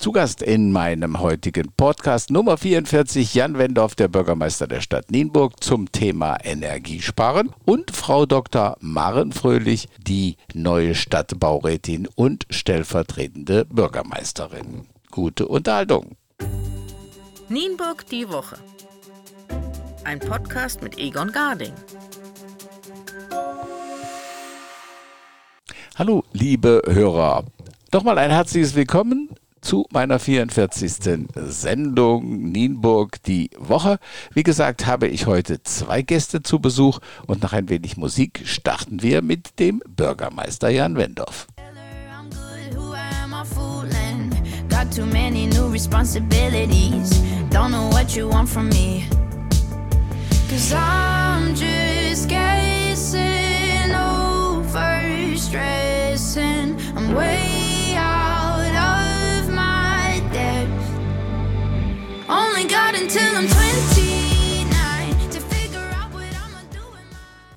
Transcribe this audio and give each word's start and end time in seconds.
Zu 0.00 0.12
Gast 0.12 0.40
in 0.40 0.72
meinem 0.72 1.20
heutigen 1.20 1.72
Podcast 1.76 2.30
Nummer 2.30 2.56
44 2.56 3.34
Jan 3.34 3.58
Wendorf, 3.58 3.94
der 3.94 4.08
Bürgermeister 4.08 4.66
der 4.66 4.80
Stadt 4.80 5.10
Nienburg 5.10 5.62
zum 5.62 5.92
Thema 5.92 6.38
Energiesparen 6.42 7.50
und 7.66 7.90
Frau 7.94 8.24
Dr. 8.24 8.78
Maren 8.80 9.30
Fröhlich, 9.30 9.88
die 9.98 10.38
neue 10.54 10.94
Stadtbaurätin 10.94 12.08
und 12.14 12.46
stellvertretende 12.48 13.66
Bürgermeisterin. 13.66 14.86
Gute 15.10 15.46
Unterhaltung. 15.46 16.16
Nienburg 17.50 18.06
die 18.06 18.26
Woche. 18.30 18.56
Ein 20.04 20.18
Podcast 20.18 20.80
mit 20.80 20.98
Egon 20.98 21.30
Garding. 21.30 21.74
Hallo, 25.98 26.24
liebe 26.32 26.80
Hörer. 26.86 27.44
Nochmal 27.92 28.16
ein 28.16 28.30
herzliches 28.30 28.74
Willkommen 28.74 29.28
zu 29.60 29.86
meiner 29.90 30.18
44. 30.18 31.28
Sendung 31.34 32.50
Nienburg 32.50 33.22
die 33.24 33.50
Woche. 33.58 33.98
Wie 34.32 34.42
gesagt, 34.42 34.86
habe 34.86 35.08
ich 35.08 35.26
heute 35.26 35.62
zwei 35.62 36.02
Gäste 36.02 36.42
zu 36.42 36.58
Besuch 36.58 37.00
und 37.26 37.42
nach 37.42 37.52
ein 37.52 37.68
wenig 37.68 37.96
Musik 37.96 38.42
starten 38.44 39.02
wir 39.02 39.22
mit 39.22 39.58
dem 39.58 39.82
Bürgermeister 39.88 40.68
Jan 40.68 40.96
Wendorf. 40.96 41.46
Got 44.68 44.92
too 44.92 45.04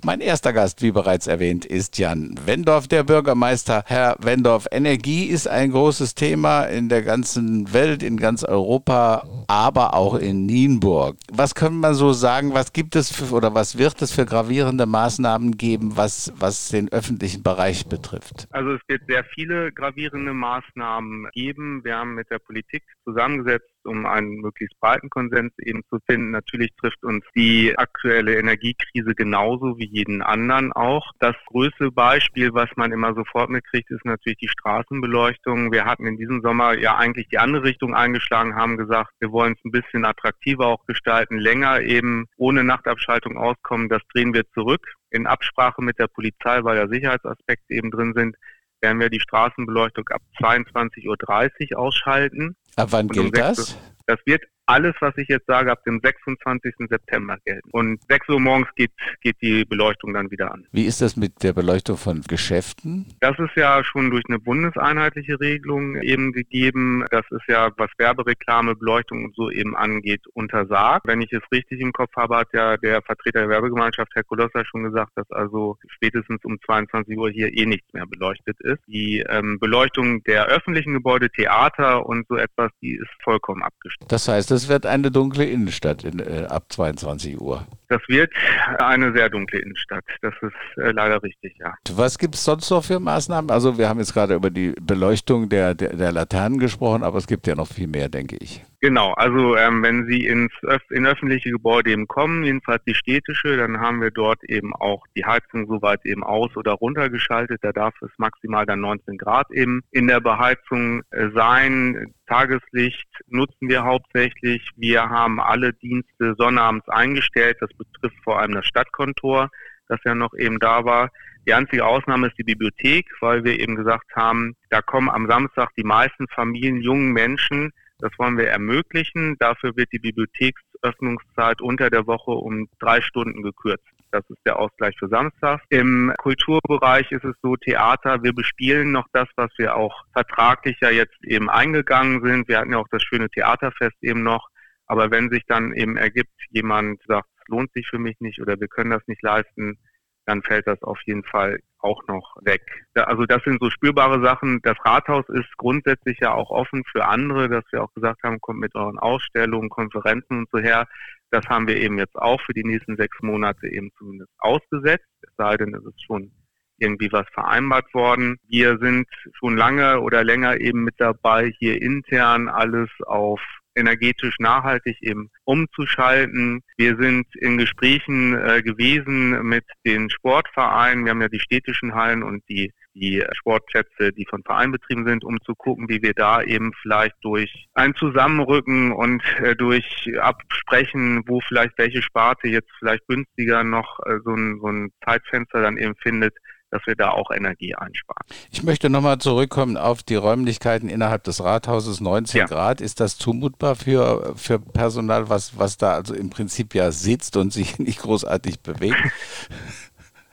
Mein 0.05 0.19
erster 0.19 0.51
Gast, 0.51 0.81
wie 0.81 0.91
bereits 0.91 1.27
erwähnt, 1.27 1.63
ist 1.63 1.97
Jan 1.97 2.35
Wendorf, 2.45 2.89
der 2.89 3.03
Bürgermeister. 3.03 3.83
Herr 3.85 4.17
Wendorf, 4.19 4.67
Energie 4.69 5.23
ist 5.25 5.47
ein 5.47 5.71
großes 5.71 6.13
Thema 6.15 6.63
in 6.63 6.89
der 6.89 7.03
ganzen 7.03 7.71
Welt, 7.71 8.03
in 8.03 8.17
ganz 8.17 8.43
Europa, 8.43 9.42
aber 9.47 9.93
auch 9.93 10.15
in 10.15 10.45
Nienburg. 10.45 11.17
Was 11.31 11.55
kann 11.55 11.79
man 11.79 11.93
so 11.93 12.13
sagen, 12.13 12.53
was 12.53 12.73
gibt 12.73 12.95
es 12.95 13.11
für, 13.11 13.33
oder 13.33 13.53
was 13.53 13.77
wird 13.77 14.01
es 14.01 14.11
für 14.11 14.25
gravierende 14.25 14.85
Maßnahmen 14.85 15.57
geben, 15.57 15.97
was, 15.97 16.33
was 16.37 16.69
den 16.69 16.91
öffentlichen 16.91 17.43
Bereich 17.43 17.87
betrifft? 17.87 18.47
Also 18.51 18.73
es 18.73 18.81
wird 18.87 19.03
sehr 19.07 19.23
viele 19.23 19.71
gravierende 19.71 20.33
Maßnahmen 20.33 21.29
geben. 21.33 21.83
Wir 21.83 21.97
haben 21.97 22.15
mit 22.15 22.29
der 22.29 22.39
Politik 22.39 22.83
zusammengesetzt, 23.03 23.69
um 23.83 24.05
einen 24.05 24.37
möglichst 24.37 24.79
breiten 24.79 25.09
Konsens 25.09 25.51
eben 25.59 25.81
zu 25.89 25.99
finden. 26.07 26.31
Natürlich 26.31 26.71
trifft 26.79 27.03
uns 27.03 27.23
die 27.35 27.77
aktuelle 27.77 28.37
Energiekrise 28.37 29.13
genauso 29.15 29.77
wie 29.77 29.89
jeden 29.91 30.21
anderen 30.21 30.71
auch. 30.73 31.11
Das 31.19 31.35
größte 31.47 31.91
Beispiel, 31.91 32.53
was 32.53 32.69
man 32.75 32.91
immer 32.91 33.13
sofort 33.13 33.49
mitkriegt, 33.49 33.91
ist 33.91 34.05
natürlich 34.05 34.37
die 34.37 34.47
Straßenbeleuchtung. 34.47 35.71
Wir 35.71 35.85
hatten 35.85 36.05
in 36.05 36.17
diesem 36.17 36.41
Sommer 36.41 36.77
ja 36.77 36.95
eigentlich 36.95 37.27
die 37.27 37.39
andere 37.39 37.63
Richtung 37.63 37.93
eingeschlagen, 37.93 38.55
haben 38.55 38.77
gesagt, 38.77 39.11
wir 39.19 39.31
wollen 39.33 39.55
es 39.57 39.65
ein 39.65 39.71
bisschen 39.71 40.05
attraktiver 40.05 40.67
auch 40.67 40.85
gestalten, 40.85 41.37
länger 41.37 41.81
eben 41.81 42.27
ohne 42.37 42.63
Nachtabschaltung 42.63 43.37
auskommen. 43.37 43.89
Das 43.89 44.01
drehen 44.13 44.33
wir 44.33 44.49
zurück. 44.53 44.85
In 45.09 45.27
Absprache 45.27 45.81
mit 45.81 45.99
der 45.99 46.07
Polizei, 46.07 46.63
weil 46.63 46.77
ja 46.77 46.87
Sicherheitsaspekte 46.87 47.73
eben 47.73 47.91
drin 47.91 48.13
sind, 48.15 48.37
werden 48.79 48.99
wir 48.99 49.09
die 49.09 49.19
Straßenbeleuchtung 49.19 50.07
ab 50.09 50.21
22.30 50.39 51.73
Uhr 51.73 51.79
ausschalten. 51.79 52.55
Ab 52.75 52.89
wann 52.91 53.07
gilt 53.07 53.37
das? 53.37 53.77
Das 54.07 54.19
wird 54.25 54.43
alles, 54.65 54.93
was 54.99 55.13
ich 55.17 55.27
jetzt 55.27 55.47
sage, 55.47 55.71
ab 55.71 55.83
dem 55.85 55.99
26. 56.03 56.73
September 56.89 57.37
gelten. 57.45 57.69
Und 57.71 57.99
6 58.07 58.29
Uhr 58.29 58.39
morgens 58.39 58.67
geht, 58.75 58.91
geht 59.21 59.35
die 59.41 59.65
Beleuchtung 59.65 60.13
dann 60.13 60.31
wieder 60.31 60.51
an. 60.51 60.65
Wie 60.71 60.85
ist 60.85 61.01
das 61.01 61.15
mit 61.15 61.43
der 61.43 61.53
Beleuchtung 61.53 61.97
von 61.97 62.21
Geschäften? 62.21 63.05
Das 63.19 63.37
ist 63.39 63.55
ja 63.55 63.83
schon 63.83 64.09
durch 64.11 64.23
eine 64.27 64.39
bundeseinheitliche 64.39 65.39
Regelung 65.39 66.01
eben 66.01 66.31
gegeben. 66.31 67.05
Das 67.11 67.25
ist 67.31 67.47
ja, 67.47 67.71
was 67.77 67.89
Werbereklame, 67.97 68.75
Beleuchtung 68.75 69.25
und 69.25 69.35
so 69.35 69.49
eben 69.49 69.75
angeht, 69.75 70.21
untersagt. 70.33 71.07
Wenn 71.07 71.21
ich 71.21 71.31
es 71.33 71.41
richtig 71.51 71.81
im 71.81 71.91
Kopf 71.91 72.15
habe, 72.15 72.37
hat 72.37 72.47
ja 72.53 72.77
der 72.77 73.01
Vertreter 73.01 73.41
der 73.41 73.49
Werbegemeinschaft, 73.49 74.11
Herr 74.15 74.23
Kolosser, 74.23 74.65
schon 74.65 74.83
gesagt, 74.83 75.11
dass 75.15 75.29
also 75.31 75.77
spätestens 75.87 76.43
um 76.45 76.57
22 76.65 77.17
Uhr 77.17 77.29
hier 77.29 77.55
eh 77.55 77.65
nichts 77.65 77.91
mehr 77.93 78.05
beleuchtet 78.05 78.59
ist. 78.61 78.79
Die 78.87 79.23
ähm, 79.27 79.59
Beleuchtung 79.59 80.23
der 80.23 80.45
öffentlichen 80.45 80.93
Gebäude, 80.93 81.29
Theater 81.29 82.05
und 82.05 82.27
so 82.27 82.35
etwas, 82.35 82.71
die 82.81 82.95
ist 82.95 83.09
vollkommen 83.23 83.63
abgestellt. 83.63 84.11
Das 84.11 84.27
heißt, 84.27 84.51
das 84.53 84.69
wird 84.69 84.85
eine 84.85 85.09
dunkle 85.09 85.45
Innenstadt 85.45 86.03
in, 86.03 86.19
äh, 86.19 86.45
ab 86.47 86.65
22 86.69 87.41
Uhr. 87.41 87.65
Das 87.89 88.01
wird 88.07 88.31
eine 88.77 89.11
sehr 89.11 89.29
dunkle 89.29 89.59
Innenstadt. 89.59 90.05
Das 90.21 90.33
ist 90.41 90.77
äh, 90.77 90.91
leider 90.91 91.21
richtig, 91.23 91.55
ja. 91.59 91.73
Was 91.93 92.19
gibt 92.19 92.35
es 92.35 92.43
sonst 92.43 92.69
noch 92.69 92.83
für 92.83 92.99
Maßnahmen? 92.99 93.49
Also 93.49 93.77
wir 93.79 93.89
haben 93.89 93.99
jetzt 93.99 94.13
gerade 94.13 94.35
über 94.35 94.51
die 94.51 94.73
Beleuchtung 94.79 95.49
der, 95.49 95.73
der, 95.73 95.95
der 95.95 96.11
Laternen 96.11 96.59
gesprochen, 96.59 97.03
aber 97.03 97.17
es 97.17 97.25
gibt 97.25 97.47
ja 97.47 97.55
noch 97.55 97.67
viel 97.67 97.87
mehr, 97.87 98.09
denke 98.09 98.37
ich. 98.39 98.63
Genau, 98.83 99.13
also 99.13 99.55
ähm, 99.55 99.81
wenn 99.81 100.07
Sie 100.07 100.25
ins 100.25 100.51
in 100.89 101.07
öffentliche 101.07 101.51
Gebäude 101.51 101.91
eben 101.91 102.05
kommen, 102.05 102.43
jedenfalls 102.43 102.83
die 102.83 102.93
städtische, 102.93 103.55
dann 103.55 103.79
haben 103.79 104.01
wir 104.01 104.11
dort 104.11 104.43
eben 104.43 104.75
auch 104.75 105.05
die 105.15 105.23
Heizung 105.23 105.67
soweit 105.67 106.05
eben 106.05 106.21
aus 106.21 106.53
oder 106.57 106.73
runtergeschaltet. 106.73 107.63
Da 107.63 107.71
darf 107.71 107.93
es 108.01 108.09
maximal 108.17 108.65
dann 108.65 108.81
19 108.81 109.17
Grad 109.17 109.49
eben 109.51 109.83
in 109.91 110.07
der 110.07 110.19
Beheizung 110.19 111.01
äh, 111.11 111.29
sein. 111.33 112.13
Tageslicht 112.27 113.07
nutzen 113.27 113.69
wir 113.69 113.85
hauptsächlich. 113.85 114.69
Wir 114.75 115.09
haben 115.09 115.39
alle 115.39 115.71
Dienste 115.71 116.35
sonnabends 116.37 116.89
eingestellt. 116.89 117.55
Das 117.61 117.69
betrifft 117.69 118.21
vor 118.21 118.41
allem 118.41 118.53
das 118.53 118.65
Stadtkontor, 118.65 119.49
das 119.87 120.01
ja 120.03 120.13
noch 120.13 120.33
eben 120.33 120.59
da 120.59 120.83
war. 120.83 121.09
Die 121.47 121.53
einzige 121.53 121.85
Ausnahme 121.85 122.27
ist 122.27 122.37
die 122.37 122.43
Bibliothek, 122.43 123.05
weil 123.21 123.45
wir 123.45 123.57
eben 123.57 123.77
gesagt 123.77 124.13
haben, 124.13 124.57
da 124.69 124.81
kommen 124.81 125.09
am 125.09 125.27
Samstag 125.27 125.69
die 125.77 125.85
meisten 125.85 126.27
Familien, 126.27 126.81
jungen 126.81 127.13
Menschen, 127.13 127.71
das 128.03 128.11
wollen 128.19 128.37
wir 128.37 128.49
ermöglichen. 128.49 129.37
Dafür 129.39 129.77
wird 129.77 129.93
die 129.93 129.99
Bibliotheksöffnungszeit 129.99 131.61
unter 131.61 131.89
der 131.89 132.05
Woche 132.05 132.31
um 132.31 132.67
drei 132.79 132.99
Stunden 132.99 133.41
gekürzt. 133.43 133.87
Das 134.11 134.29
ist 134.29 134.41
der 134.45 134.59
Ausgleich 134.59 134.93
für 134.99 135.07
Samstag. 135.07 135.61
Im 135.69 136.13
Kulturbereich 136.17 137.09
ist 137.13 137.23
es 137.23 137.33
so, 137.41 137.55
Theater, 137.55 138.21
wir 138.21 138.33
bespielen 138.33 138.91
noch 138.91 139.07
das, 139.13 139.29
was 139.37 139.49
wir 139.57 139.77
auch 139.77 140.03
vertraglich 140.11 140.77
ja 140.81 140.89
jetzt 140.89 141.15
eben 141.23 141.49
eingegangen 141.49 142.21
sind. 142.21 142.49
Wir 142.49 142.59
hatten 142.59 142.73
ja 142.73 142.79
auch 142.79 142.89
das 142.91 143.01
schöne 143.03 143.29
Theaterfest 143.29 143.95
eben 144.01 144.21
noch. 144.21 144.49
Aber 144.85 145.09
wenn 145.09 145.29
sich 145.29 145.43
dann 145.47 145.71
eben 145.73 145.95
ergibt, 145.95 146.33
jemand 146.49 147.01
sagt, 147.07 147.29
es 147.39 147.47
lohnt 147.47 147.71
sich 147.71 147.87
für 147.87 147.99
mich 147.99 148.19
nicht 148.19 148.41
oder 148.41 148.59
wir 148.59 148.67
können 148.67 148.91
das 148.91 149.07
nicht 149.07 149.21
leisten, 149.21 149.77
dann 150.25 150.41
fällt 150.43 150.67
das 150.67 150.81
auf 150.83 150.99
jeden 151.05 151.23
Fall 151.23 151.59
auch 151.79 152.01
noch 152.07 152.37
weg. 152.41 152.61
Also 152.95 153.25
das 153.25 153.43
sind 153.43 153.61
so 153.61 153.69
spürbare 153.69 154.23
Sachen. 154.23 154.59
Das 154.63 154.77
Rathaus 154.85 155.27
ist 155.29 155.57
grundsätzlich 155.57 156.19
ja 156.21 156.33
auch 156.33 156.49
offen 156.49 156.83
für 156.89 157.05
andere, 157.05 157.49
dass 157.49 157.65
wir 157.71 157.83
auch 157.83 157.93
gesagt 157.93 158.23
haben, 158.23 158.39
kommt 158.39 158.59
mit 158.59 158.73
euren 158.75 158.97
Ausstellungen, 158.99 159.69
Konferenzen 159.69 160.39
und 160.39 160.49
so 160.51 160.59
her. 160.59 160.87
Das 161.31 161.45
haben 161.47 161.67
wir 161.67 161.77
eben 161.77 161.97
jetzt 161.97 162.15
auch 162.15 162.39
für 162.41 162.53
die 162.53 162.63
nächsten 162.63 162.95
sechs 162.95 163.21
Monate 163.21 163.67
eben 163.67 163.91
zumindest 163.97 164.31
ausgesetzt. 164.37 165.07
Es 165.21 165.35
sei 165.37 165.57
denn, 165.57 165.73
es 165.73 165.83
ist 165.83 166.03
schon 166.05 166.31
irgendwie 166.77 167.11
was 167.11 167.27
vereinbart 167.33 167.93
worden. 167.93 168.37
Wir 168.47 168.77
sind 168.79 169.07
schon 169.33 169.57
lange 169.57 169.99
oder 169.99 170.23
länger 170.23 170.59
eben 170.59 170.83
mit 170.83 170.95
dabei, 170.97 171.51
hier 171.59 171.81
intern 171.81 172.49
alles 172.49 172.89
auf 173.05 173.41
energetisch 173.75 174.35
nachhaltig 174.39 174.97
eben 175.01 175.29
umzuschalten. 175.45 176.61
Wir 176.77 176.95
sind 176.97 177.25
in 177.35 177.57
Gesprächen 177.57 178.33
äh, 178.33 178.61
gewesen 178.61 179.41
mit 179.43 179.65
den 179.85 180.09
Sportvereinen. 180.09 181.05
Wir 181.05 181.11
haben 181.11 181.21
ja 181.21 181.29
die 181.29 181.39
städtischen 181.39 181.93
Hallen 181.93 182.23
und 182.23 182.43
die 182.49 182.71
die 182.95 183.23
Sportplätze, 183.33 184.11
die 184.11 184.25
von 184.25 184.43
Vereinen 184.43 184.71
betrieben 184.71 185.05
sind, 185.05 185.23
um 185.23 185.41
zu 185.41 185.55
gucken, 185.55 185.89
wie 185.89 186.01
wir 186.01 186.13
da 186.13 186.41
eben 186.41 186.71
vielleicht 186.81 187.15
durch 187.21 187.67
ein 187.73 187.95
Zusammenrücken 187.95 188.91
und 188.91 189.23
äh, 189.41 189.55
durch 189.55 190.11
Absprechen, 190.19 191.23
wo 191.27 191.39
vielleicht 191.41 191.77
welche 191.77 192.01
Sparte 192.01 192.47
jetzt 192.47 192.69
vielleicht 192.79 193.07
günstiger 193.07 193.63
noch 193.63 193.99
äh, 194.05 194.19
so, 194.23 194.31
ein, 194.31 194.59
so 194.61 194.67
ein 194.67 194.91
Zeitfenster 195.03 195.61
dann 195.61 195.77
eben 195.77 195.95
findet, 195.95 196.35
dass 196.73 196.81
wir 196.87 196.95
da 196.95 197.11
auch 197.11 197.29
Energie 197.29 197.75
einsparen. 197.75 198.25
Ich 198.51 198.63
möchte 198.63 198.89
nochmal 198.89 199.19
zurückkommen 199.19 199.77
auf 199.77 200.01
die 200.01 200.15
Räumlichkeiten 200.15 200.89
innerhalb 200.89 201.23
des 201.23 201.43
Rathauses. 201.43 202.01
19 202.01 202.39
ja. 202.39 202.45
Grad, 202.47 202.81
ist 202.81 202.99
das 202.99 203.17
zumutbar 203.19 203.75
für, 203.75 204.33
für 204.35 204.59
Personal, 204.59 205.29
was, 205.29 205.57
was 205.57 205.77
da 205.77 205.93
also 205.93 206.15
im 206.15 206.31
Prinzip 206.31 206.73
ja 206.73 206.91
sitzt 206.91 207.37
und 207.37 207.53
sich 207.53 207.77
nicht 207.79 207.99
großartig 207.99 208.61
bewegt? 208.61 208.97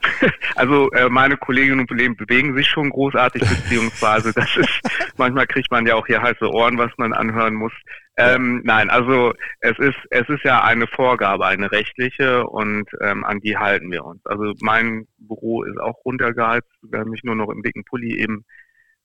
Also 0.55 0.91
äh, 0.91 1.09
meine 1.09 1.37
Kolleginnen 1.37 1.79
und 1.79 1.87
Kollegen 1.87 2.15
bewegen 2.15 2.55
sich 2.55 2.67
schon 2.67 2.89
großartig, 2.89 3.41
beziehungsweise 3.41 4.33
das 4.35 4.55
ist, 4.57 4.81
manchmal 5.17 5.47
kriegt 5.47 5.71
man 5.71 5.85
ja 5.85 5.95
auch 5.95 6.05
hier 6.05 6.21
heiße 6.21 6.49
Ohren, 6.49 6.77
was 6.77 6.91
man 6.97 7.13
anhören 7.13 7.55
muss. 7.55 7.73
Ähm, 8.17 8.61
nein, 8.63 8.89
also 8.89 9.33
es 9.61 9.77
ist 9.79 9.97
es 10.09 10.27
ist 10.27 10.43
ja 10.43 10.63
eine 10.63 10.85
Vorgabe, 10.85 11.45
eine 11.45 11.71
rechtliche 11.71 12.45
und 12.45 12.89
ähm, 12.99 13.23
an 13.23 13.39
die 13.39 13.57
halten 13.57 13.91
wir 13.91 14.05
uns. 14.05 14.23
Also 14.25 14.53
mein 14.59 15.07
Büro 15.17 15.63
ist 15.63 15.79
auch 15.79 16.03
runtergeheizt, 16.05 16.69
werde 16.83 17.09
mich 17.09 17.23
nur 17.23 17.35
noch 17.35 17.49
im 17.49 17.63
dicken 17.63 17.85
Pulli 17.85 18.19
eben 18.19 18.45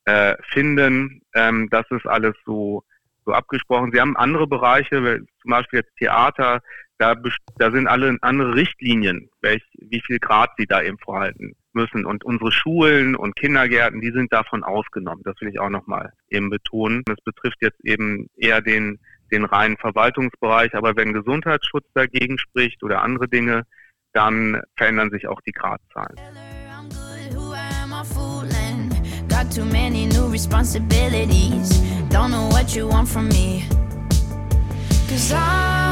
äh, 0.04 0.34
finden. 0.50 1.22
Ähm, 1.34 1.68
das 1.70 1.86
ist 1.90 2.06
alles 2.06 2.34
so 2.44 2.84
so 3.26 3.32
abgesprochen. 3.32 3.90
Sie 3.92 4.00
haben 4.00 4.16
andere 4.16 4.46
Bereiche, 4.46 5.20
zum 5.42 5.50
Beispiel 5.50 5.80
jetzt 5.80 5.96
Theater, 5.96 6.60
da, 6.98 7.14
da 7.58 7.70
sind 7.70 7.86
alle 7.86 8.16
andere 8.22 8.54
Richtlinien, 8.54 9.28
welch, 9.42 9.62
wie 9.78 10.00
viel 10.00 10.18
Grad 10.18 10.50
sie 10.56 10.66
da 10.66 10.82
eben 10.82 10.98
vorhalten 10.98 11.54
müssen. 11.72 12.06
Und 12.06 12.24
unsere 12.24 12.50
Schulen 12.52 13.14
und 13.14 13.36
Kindergärten, 13.36 14.00
die 14.00 14.12
sind 14.12 14.32
davon 14.32 14.64
ausgenommen. 14.64 15.22
Das 15.24 15.40
will 15.40 15.48
ich 15.48 15.60
auch 15.60 15.68
nochmal 15.68 16.12
eben 16.30 16.50
betonen. 16.50 17.02
Das 17.04 17.18
betrifft 17.24 17.58
jetzt 17.60 17.84
eben 17.84 18.28
eher 18.36 18.62
den, 18.62 18.98
den 19.30 19.44
reinen 19.44 19.76
Verwaltungsbereich. 19.76 20.74
Aber 20.74 20.96
wenn 20.96 21.12
Gesundheitsschutz 21.12 21.86
dagegen 21.94 22.38
spricht 22.38 22.82
oder 22.82 23.02
andere 23.02 23.28
Dinge, 23.28 23.64
dann 24.12 24.62
verändern 24.76 25.10
sich 25.10 25.28
auch 25.28 25.40
die 25.42 25.52
Gradzahlen. 25.52 26.16
Got 35.18 35.85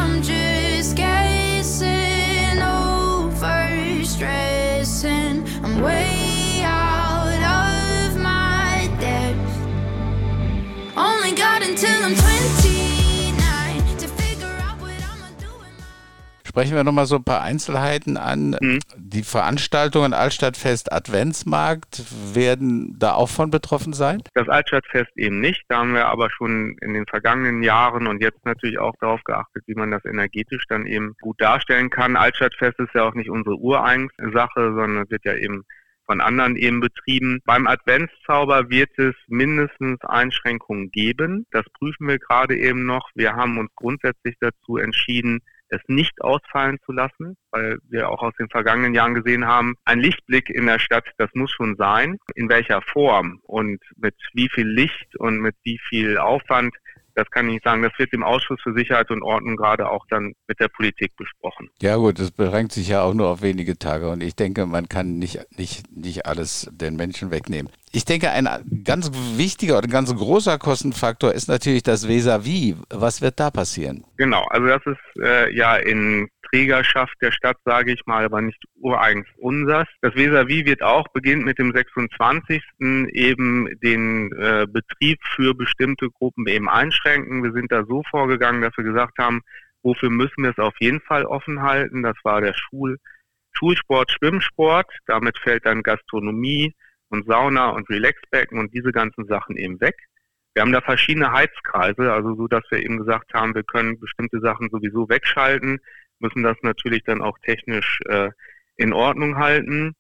over 2.60 4.04
stressing. 4.04 5.46
I'm 5.62 5.81
way 5.81 6.60
out 6.62 8.10
of 8.10 8.19
my 8.20 8.90
depth. 9.00 10.96
Only 10.96 11.32
got 11.32 11.62
until 11.62 12.02
I'm 12.02 12.14
29 12.14 12.74
Sprechen 16.54 16.76
wir 16.76 16.84
nochmal 16.84 17.06
so 17.06 17.16
ein 17.16 17.24
paar 17.24 17.42
Einzelheiten 17.42 18.16
an. 18.16 18.56
Mhm. 18.60 18.78
Die 18.96 19.24
Veranstaltungen 19.24 20.14
Altstadtfest 20.14 20.92
Adventsmarkt 20.92 22.04
werden 22.32 22.96
da 22.96 23.14
auch 23.14 23.28
von 23.28 23.50
betroffen 23.50 23.92
sein? 23.92 24.22
Das 24.34 24.48
Altstadtfest 24.48 25.10
eben 25.16 25.40
nicht. 25.40 25.64
Da 25.66 25.78
haben 25.78 25.94
wir 25.94 26.06
aber 26.06 26.30
schon 26.30 26.76
in 26.80 26.94
den 26.94 27.06
vergangenen 27.06 27.64
Jahren 27.64 28.06
und 28.06 28.22
jetzt 28.22 28.44
natürlich 28.44 28.78
auch 28.78 28.94
darauf 29.00 29.20
geachtet, 29.24 29.64
wie 29.66 29.74
man 29.74 29.90
das 29.90 30.04
energetisch 30.04 30.62
dann 30.68 30.86
eben 30.86 31.16
gut 31.20 31.40
darstellen 31.40 31.90
kann. 31.90 32.14
Altstadtfest 32.14 32.78
ist 32.78 32.94
ja 32.94 33.02
auch 33.02 33.14
nicht 33.14 33.30
unsere 33.30 33.56
ureigens 33.56 34.12
Sache, 34.32 34.74
sondern 34.76 35.10
wird 35.10 35.24
ja 35.24 35.34
eben 35.34 35.64
von 36.06 36.20
anderen 36.20 36.54
eben 36.54 36.78
betrieben. 36.78 37.40
Beim 37.44 37.66
Adventszauber 37.66 38.70
wird 38.70 38.96
es 38.96 39.16
mindestens 39.26 40.00
Einschränkungen 40.02 40.92
geben. 40.92 41.46
Das 41.50 41.64
prüfen 41.76 42.06
wir 42.06 42.20
gerade 42.20 42.56
eben 42.56 42.86
noch. 42.86 43.10
Wir 43.16 43.32
haben 43.34 43.58
uns 43.58 43.72
grundsätzlich 43.74 44.36
dazu 44.38 44.76
entschieden, 44.76 45.40
es 45.69 45.81
nicht 45.87 46.20
ausfallen 46.22 46.78
zu 46.84 46.93
lassen, 46.93 47.37
weil 47.50 47.78
wir 47.88 48.08
auch 48.08 48.22
aus 48.22 48.34
den 48.38 48.49
vergangenen 48.49 48.94
Jahren 48.94 49.14
gesehen 49.14 49.46
haben, 49.46 49.75
ein 49.84 50.00
Lichtblick 50.00 50.50
in 50.50 50.66
der 50.66 50.78
Stadt, 50.78 51.06
das 51.19 51.31
muss 51.34 51.50
schon 51.50 51.76
sein. 51.76 52.19
In 52.34 52.49
welcher 52.49 52.82
Form 52.82 53.40
und 53.43 53.82
mit 53.96 54.14
wie 54.32 54.49
viel 54.49 54.69
Licht 54.69 55.16
und 55.16 55.38
mit 55.38 55.56
wie 55.62 55.78
viel 55.88 56.19
Aufwand, 56.19 56.75
das 57.14 57.31
kann 57.31 57.46
ich 57.46 57.55
nicht 57.55 57.64
sagen. 57.64 57.82
Das 57.82 57.93
wird 57.99 58.12
im 58.12 58.22
Ausschuss 58.22 58.61
für 58.62 58.75
Sicherheit 58.75 59.11
und 59.11 59.22
Ordnung 59.22 59.56
gerade 59.56 59.88
auch 59.88 60.06
dann 60.08 60.34
mit 60.49 60.61
der 60.61 60.69
Politik 60.69 61.16
besprochen. 61.16 61.70
Ja 61.81 61.96
gut, 61.96 62.19
das 62.19 62.31
beschränkt 62.31 62.72
sich 62.72 62.88
ja 62.88 63.02
auch 63.02 63.14
nur 63.14 63.28
auf 63.28 63.43
wenige 63.43 63.78
Tage 63.78 64.08
und 64.11 64.22
ich 64.22 64.34
denke, 64.37 64.66
man 64.66 64.88
kann 64.88 65.19
nicht, 65.19 65.40
nicht, 65.56 65.90
nicht 65.96 66.26
alles 66.26 66.69
den 66.72 66.96
Menschen 66.96 67.31
wegnehmen. 67.31 67.70
Ich 67.93 68.05
denke, 68.05 68.31
ein 68.31 68.49
ganz 68.84 69.11
wichtiger 69.37 69.78
oder 69.78 69.87
ganz 69.87 70.12
großer 70.14 70.58
Kostenfaktor 70.58 71.32
ist 71.32 71.46
natürlich 71.46 71.84
das 71.84 72.08
Vis-à-vis. 72.08 72.75
-vis. 72.75 72.76
Was 72.90 73.22
wird 73.22 73.38
da 73.38 73.50
passieren? 73.50 74.05
Genau, 74.16 74.44
also 74.50 74.66
das 74.66 74.82
ist 74.84 75.22
äh, 75.22 75.55
ja 75.55 75.76
in 75.76 76.28
Trägerschaft 76.54 77.14
der 77.20 77.32
Stadt, 77.32 77.56
sage 77.64 77.92
ich 77.92 78.06
mal, 78.06 78.24
aber 78.24 78.40
nicht 78.40 78.62
ureigens 78.76 79.26
unsers. 79.38 79.88
Das 80.02 80.14
Vis-à-vis 80.14 80.62
-vis 80.62 80.66
wird 80.66 80.82
auch, 80.82 81.08
beginnt 81.08 81.44
mit 81.44 81.58
dem 81.58 81.72
26. 81.72 82.62
eben 83.12 83.68
den 83.80 84.30
äh, 84.32 84.66
Betrieb 84.68 85.18
für 85.34 85.54
bestimmte 85.54 86.10
Gruppen 86.10 86.46
eben 86.46 86.68
einschränken. 86.68 87.42
Wir 87.42 87.52
sind 87.52 87.72
da 87.72 87.84
so 87.84 88.02
vorgegangen, 88.08 88.62
dass 88.62 88.76
wir 88.76 88.84
gesagt 88.84 89.18
haben, 89.18 89.42
wofür 89.82 90.10
müssen 90.10 90.44
wir 90.44 90.50
es 90.50 90.58
auf 90.58 90.74
jeden 90.78 91.00
Fall 91.00 91.24
offen 91.24 91.62
halten? 91.62 92.04
Das 92.04 92.16
war 92.22 92.40
der 92.40 92.54
Schul 92.54 92.98
Schulsport, 93.52 94.10
Schwimmsport. 94.12 94.90
Damit 95.06 95.38
fällt 95.38 95.66
dann 95.66 95.82
Gastronomie, 95.82 96.74
und 97.14 97.26
Sauna 97.26 97.70
und 97.70 97.88
Relaxbecken 97.88 98.58
und 98.58 98.74
diese 98.74 98.92
ganzen 98.92 99.26
Sachen 99.26 99.56
eben 99.56 99.80
weg. 99.80 99.96
Wir 100.54 100.62
haben 100.62 100.72
da 100.72 100.80
verschiedene 100.80 101.32
Heizkreise, 101.32 102.12
also 102.12 102.34
so, 102.36 102.46
dass 102.46 102.64
wir 102.70 102.78
eben 102.78 102.98
gesagt 102.98 103.34
haben, 103.34 103.54
wir 103.54 103.64
können 103.64 103.98
bestimmte 103.98 104.40
Sachen 104.40 104.68
sowieso 104.70 105.08
wegschalten, 105.08 105.80
müssen 106.25 106.43
das 106.43 106.56
natürlich 106.62 107.05
dann 107.05 107.21
auch 107.21 107.38
technisch 107.38 108.00
äh, 108.09 108.31
in 108.76 108.93
Ordnung 108.93 109.37
halten. 109.37 109.94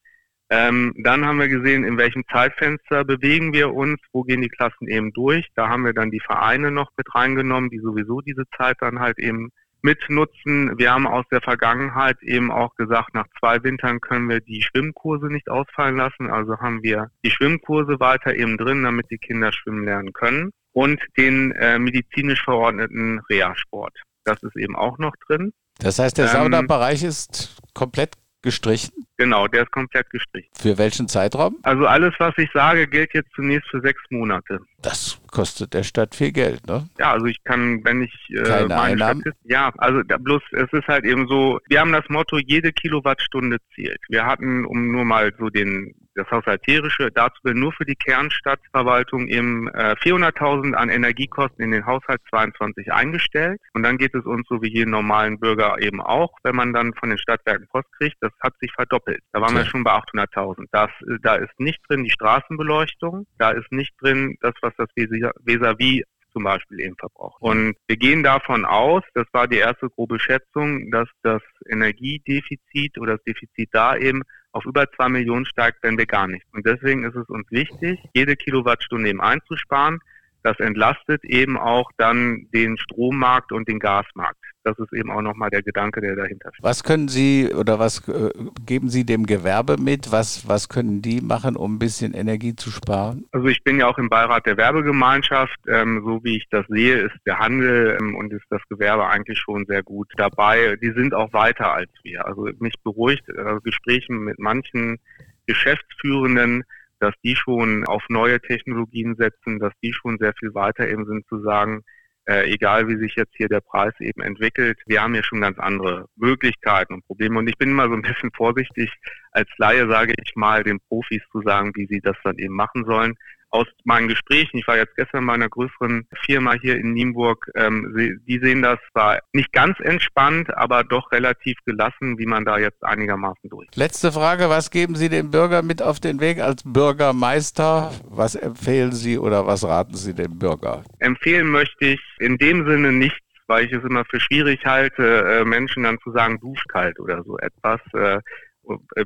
Ähm, 0.50 0.94
dann 0.98 1.24
haben 1.24 1.38
wir 1.38 1.48
gesehen, 1.48 1.84
in 1.84 1.98
welchem 1.98 2.24
Zeitfenster 2.30 3.04
bewegen 3.04 3.52
wir 3.52 3.74
uns, 3.74 4.00
wo 4.12 4.22
gehen 4.22 4.42
die 4.42 4.48
Klassen 4.48 4.88
eben 4.88 5.12
durch. 5.12 5.46
Da 5.54 5.68
haben 5.68 5.84
wir 5.84 5.92
dann 5.92 6.10
die 6.10 6.20
Vereine 6.20 6.70
noch 6.70 6.90
mit 6.96 7.14
reingenommen, 7.14 7.70
die 7.70 7.78
sowieso 7.78 8.20
diese 8.20 8.44
Zeit 8.56 8.76
dann 8.80 9.00
halt 9.00 9.18
eben 9.18 9.50
mitnutzen. 9.82 10.78
Wir 10.78 10.92
haben 10.92 11.06
aus 11.06 11.26
der 11.30 11.42
Vergangenheit 11.42 12.22
eben 12.22 12.50
auch 12.50 12.74
gesagt, 12.76 13.14
nach 13.14 13.26
zwei 13.38 13.62
Wintern 13.62 14.00
können 14.00 14.28
wir 14.28 14.40
die 14.40 14.62
Schwimmkurse 14.62 15.26
nicht 15.26 15.48
ausfallen 15.50 15.96
lassen. 15.96 16.30
Also 16.30 16.58
haben 16.58 16.82
wir 16.82 17.10
die 17.22 17.30
Schwimmkurse 17.30 18.00
weiter 18.00 18.34
eben 18.34 18.56
drin, 18.56 18.82
damit 18.82 19.10
die 19.10 19.18
Kinder 19.18 19.52
schwimmen 19.52 19.84
lernen 19.84 20.12
können. 20.12 20.50
Und 20.72 21.00
den 21.16 21.52
äh, 21.52 21.78
medizinisch 21.78 22.42
verordneten 22.42 23.20
Reha-Sport. 23.30 23.94
Das 24.24 24.42
ist 24.42 24.56
eben 24.56 24.74
auch 24.74 24.98
noch 24.98 25.14
drin. 25.26 25.52
Das 25.78 25.98
heißt, 25.98 26.18
der 26.18 26.26
ähm, 26.26 26.32
Saunabereich 26.32 27.02
ist 27.02 27.56
komplett 27.74 28.16
gestrichen? 28.42 28.92
Genau, 29.16 29.46
der 29.48 29.62
ist 29.62 29.70
komplett 29.70 30.10
gestrichen. 30.10 30.50
Für 30.56 30.76
welchen 30.76 31.08
Zeitraum? 31.08 31.56
Also 31.62 31.86
alles, 31.86 32.14
was 32.18 32.34
ich 32.36 32.50
sage, 32.52 32.86
gilt 32.86 33.14
jetzt 33.14 33.30
zunächst 33.34 33.68
für 33.70 33.80
sechs 33.80 34.02
Monate. 34.10 34.60
Das 34.82 35.18
kostet 35.30 35.72
der 35.72 35.82
Stadt 35.82 36.14
viel 36.14 36.32
Geld, 36.32 36.66
ne? 36.66 36.88
Ja, 36.98 37.12
also 37.12 37.26
ich 37.26 37.42
kann, 37.44 37.84
wenn 37.84 38.02
ich 38.02 38.12
äh, 38.30 38.42
keine 38.42 38.78
Einnahmen. 38.78 39.22
ja, 39.44 39.72
also 39.78 40.02
da, 40.02 40.18
bloß 40.18 40.42
es 40.52 40.72
ist 40.72 40.88
halt 40.88 41.04
eben 41.04 41.26
so, 41.28 41.58
wir 41.68 41.80
haben 41.80 41.92
das 41.92 42.08
Motto, 42.08 42.38
jede 42.38 42.72
Kilowattstunde 42.72 43.58
zählt. 43.74 44.00
Wir 44.08 44.26
hatten, 44.26 44.64
um 44.64 44.92
nur 44.92 45.04
mal 45.04 45.32
so 45.38 45.48
den 45.48 45.94
das 46.14 46.30
Haushalterische 46.30 47.10
dazu 47.12 47.38
will 47.42 47.54
nur 47.54 47.72
für 47.72 47.84
die 47.84 47.96
Kernstadtverwaltung 47.96 49.28
eben 49.28 49.68
äh, 49.68 49.94
400.000 50.02 50.74
an 50.74 50.88
Energiekosten 50.88 51.64
in 51.64 51.72
den 51.72 51.86
Haushalt 51.86 52.20
22 52.30 52.92
eingestellt. 52.92 53.60
Und 53.72 53.82
dann 53.82 53.98
geht 53.98 54.14
es 54.14 54.24
uns 54.24 54.46
so 54.48 54.62
wie 54.62 54.72
jeden 54.72 54.90
normalen 54.90 55.38
Bürger 55.38 55.76
eben 55.80 56.00
auch, 56.00 56.32
wenn 56.42 56.56
man 56.56 56.72
dann 56.72 56.94
von 56.94 57.08
den 57.08 57.18
Stadtwerken 57.18 57.66
Post 57.68 57.90
kriegt, 57.98 58.16
das 58.20 58.32
hat 58.40 58.54
sich 58.60 58.72
verdoppelt. 58.72 59.20
Da 59.32 59.40
waren 59.40 59.54
okay. 59.54 59.64
wir 59.64 59.70
schon 59.70 59.84
bei 59.84 59.92
800.000. 59.92 60.66
Das, 60.70 60.90
da 61.22 61.36
ist 61.36 61.58
nicht 61.58 61.80
drin 61.88 62.04
die 62.04 62.10
Straßenbeleuchtung, 62.10 63.26
da 63.38 63.50
ist 63.50 63.70
nicht 63.72 63.94
drin 64.00 64.36
das, 64.40 64.54
was 64.62 64.72
das 64.76 64.88
vis-à-vis 64.96 66.02
zum 66.32 66.44
Beispiel 66.44 66.80
eben 66.80 66.96
verbraucht. 66.96 67.40
Und 67.40 67.76
wir 67.86 67.96
gehen 67.96 68.22
davon 68.22 68.64
aus, 68.64 69.02
das 69.14 69.26
war 69.32 69.46
die 69.46 69.58
erste 69.58 69.88
grobe 69.88 70.18
Schätzung, 70.18 70.90
dass 70.90 71.08
das 71.22 71.42
Energiedefizit 71.68 72.98
oder 72.98 73.16
das 73.16 73.24
Defizit 73.24 73.70
da 73.72 73.96
eben 73.96 74.22
auf 74.54 74.64
über 74.64 74.90
zwei 74.92 75.08
Millionen 75.08 75.44
steigt, 75.46 75.78
wenn 75.82 75.98
wir 75.98 76.06
gar 76.06 76.28
nichts. 76.28 76.48
Und 76.52 76.64
deswegen 76.64 77.04
ist 77.04 77.16
es 77.16 77.28
uns 77.28 77.50
wichtig, 77.50 77.98
jede 78.14 78.36
Kilowattstunde 78.36 79.10
eben 79.10 79.20
einzusparen. 79.20 79.98
Das 80.44 80.60
entlastet 80.60 81.24
eben 81.24 81.56
auch 81.56 81.90
dann 81.96 82.48
den 82.52 82.76
Strommarkt 82.76 83.50
und 83.50 83.66
den 83.66 83.78
Gasmarkt. 83.78 84.36
Das 84.62 84.78
ist 84.78 84.92
eben 84.92 85.10
auch 85.10 85.22
nochmal 85.22 85.48
der 85.48 85.62
Gedanke, 85.62 86.02
der 86.02 86.16
dahinter 86.16 86.50
steht. 86.52 86.62
Was 86.62 86.84
können 86.84 87.08
Sie 87.08 87.50
oder 87.54 87.78
was 87.78 88.06
äh, 88.08 88.30
geben 88.66 88.90
Sie 88.90 89.06
dem 89.06 89.24
Gewerbe 89.24 89.78
mit? 89.78 90.12
Was, 90.12 90.46
was 90.46 90.68
können 90.68 91.00
die 91.00 91.22
machen, 91.22 91.56
um 91.56 91.76
ein 91.76 91.78
bisschen 91.78 92.12
Energie 92.12 92.54
zu 92.54 92.70
sparen? 92.70 93.24
Also 93.32 93.46
ich 93.46 93.64
bin 93.64 93.78
ja 93.78 93.86
auch 93.86 93.96
im 93.96 94.10
Beirat 94.10 94.44
der 94.44 94.58
Werbegemeinschaft. 94.58 95.58
Ähm, 95.66 96.02
so 96.04 96.22
wie 96.24 96.36
ich 96.36 96.46
das 96.50 96.66
sehe, 96.68 96.96
ist 96.96 97.16
der 97.24 97.38
Handel 97.38 97.96
ähm, 97.98 98.14
und 98.14 98.30
ist 98.30 98.44
das 98.50 98.60
Gewerbe 98.68 99.06
eigentlich 99.06 99.38
schon 99.38 99.64
sehr 99.66 99.82
gut 99.82 100.12
dabei. 100.18 100.76
Die 100.76 100.92
sind 100.92 101.14
auch 101.14 101.32
weiter 101.32 101.72
als 101.72 101.90
wir. 102.02 102.26
Also 102.26 102.50
mich 102.58 102.74
beruhigt 102.84 103.26
äh, 103.30 103.60
Gesprächen 103.62 104.24
mit 104.24 104.38
manchen 104.38 104.98
Geschäftsführenden, 105.46 106.64
dass 107.04 107.14
die 107.22 107.36
schon 107.36 107.84
auf 107.86 108.02
neue 108.08 108.40
Technologien 108.40 109.14
setzen, 109.16 109.58
dass 109.58 109.74
die 109.82 109.92
schon 109.92 110.16
sehr 110.18 110.32
viel 110.38 110.54
weiter 110.54 110.88
eben 110.88 111.04
sind 111.04 111.26
zu 111.28 111.42
sagen, 111.42 111.82
äh, 112.26 112.50
egal 112.50 112.88
wie 112.88 112.96
sich 112.96 113.14
jetzt 113.16 113.34
hier 113.36 113.48
der 113.48 113.60
Preis 113.60 113.92
eben 114.00 114.22
entwickelt, 114.22 114.80
wir 114.86 115.02
haben 115.02 115.12
hier 115.12 115.22
schon 115.22 115.42
ganz 115.42 115.58
andere 115.58 116.06
Möglichkeiten 116.16 116.94
und 116.94 117.06
Probleme. 117.06 117.38
Und 117.38 117.48
ich 117.48 117.58
bin 117.58 117.70
immer 117.70 117.88
so 117.88 117.94
ein 117.94 118.00
bisschen 118.00 118.30
vorsichtig, 118.34 118.90
als 119.32 119.50
Laie 119.58 119.86
sage 119.86 120.14
ich 120.16 120.34
mal, 120.34 120.64
den 120.64 120.80
Profis 120.88 121.20
zu 121.30 121.42
sagen, 121.42 121.72
wie 121.74 121.86
sie 121.86 122.00
das 122.00 122.16
dann 122.24 122.38
eben 122.38 122.54
machen 122.54 122.86
sollen 122.86 123.14
aus 123.54 123.68
meinen 123.84 124.08
Gesprächen, 124.08 124.58
ich 124.58 124.66
war 124.66 124.76
jetzt 124.76 124.96
gestern 124.96 125.24
bei 125.26 125.34
einer 125.34 125.48
größeren 125.48 126.08
Firma 126.26 126.54
hier 126.54 126.76
in 126.76 126.92
Nienburg, 126.92 127.48
ähm, 127.54 127.94
die 128.26 128.38
sehen 128.40 128.62
das 128.62 128.80
zwar 128.90 129.20
nicht 129.32 129.52
ganz 129.52 129.78
entspannt, 129.78 130.52
aber 130.56 130.82
doch 130.82 131.12
relativ 131.12 131.56
gelassen, 131.64 132.18
wie 132.18 132.26
man 132.26 132.44
da 132.44 132.58
jetzt 132.58 132.82
einigermaßen 132.82 133.48
durch. 133.48 133.68
Letzte 133.76 134.10
Frage, 134.10 134.48
was 134.48 134.72
geben 134.72 134.96
Sie 134.96 135.08
dem 135.08 135.30
Bürger 135.30 135.62
mit 135.62 135.82
auf 135.82 136.00
den 136.00 136.18
Weg 136.20 136.40
als 136.40 136.64
Bürgermeister? 136.64 137.92
Was 138.08 138.34
empfehlen 138.34 138.90
Sie 138.90 139.18
oder 139.18 139.46
was 139.46 139.62
raten 139.62 139.94
Sie 139.94 140.14
dem 140.14 140.36
Bürger? 140.36 140.82
Empfehlen 140.98 141.48
möchte 141.48 141.86
ich 141.86 142.00
in 142.18 142.36
dem 142.38 142.68
Sinne 142.68 142.90
nichts, 142.90 143.20
weil 143.46 143.66
ich 143.66 143.72
es 143.72 143.84
immer 143.84 144.04
für 144.06 144.18
schwierig 144.18 144.66
halte, 144.66 145.04
äh, 145.04 145.44
Menschen 145.44 145.84
dann 145.84 146.00
zu 146.00 146.10
sagen, 146.10 146.40
dusch 146.40 146.64
kalt 146.66 146.98
oder 146.98 147.22
so 147.22 147.38
etwas. 147.38 147.80
Äh, 147.92 148.20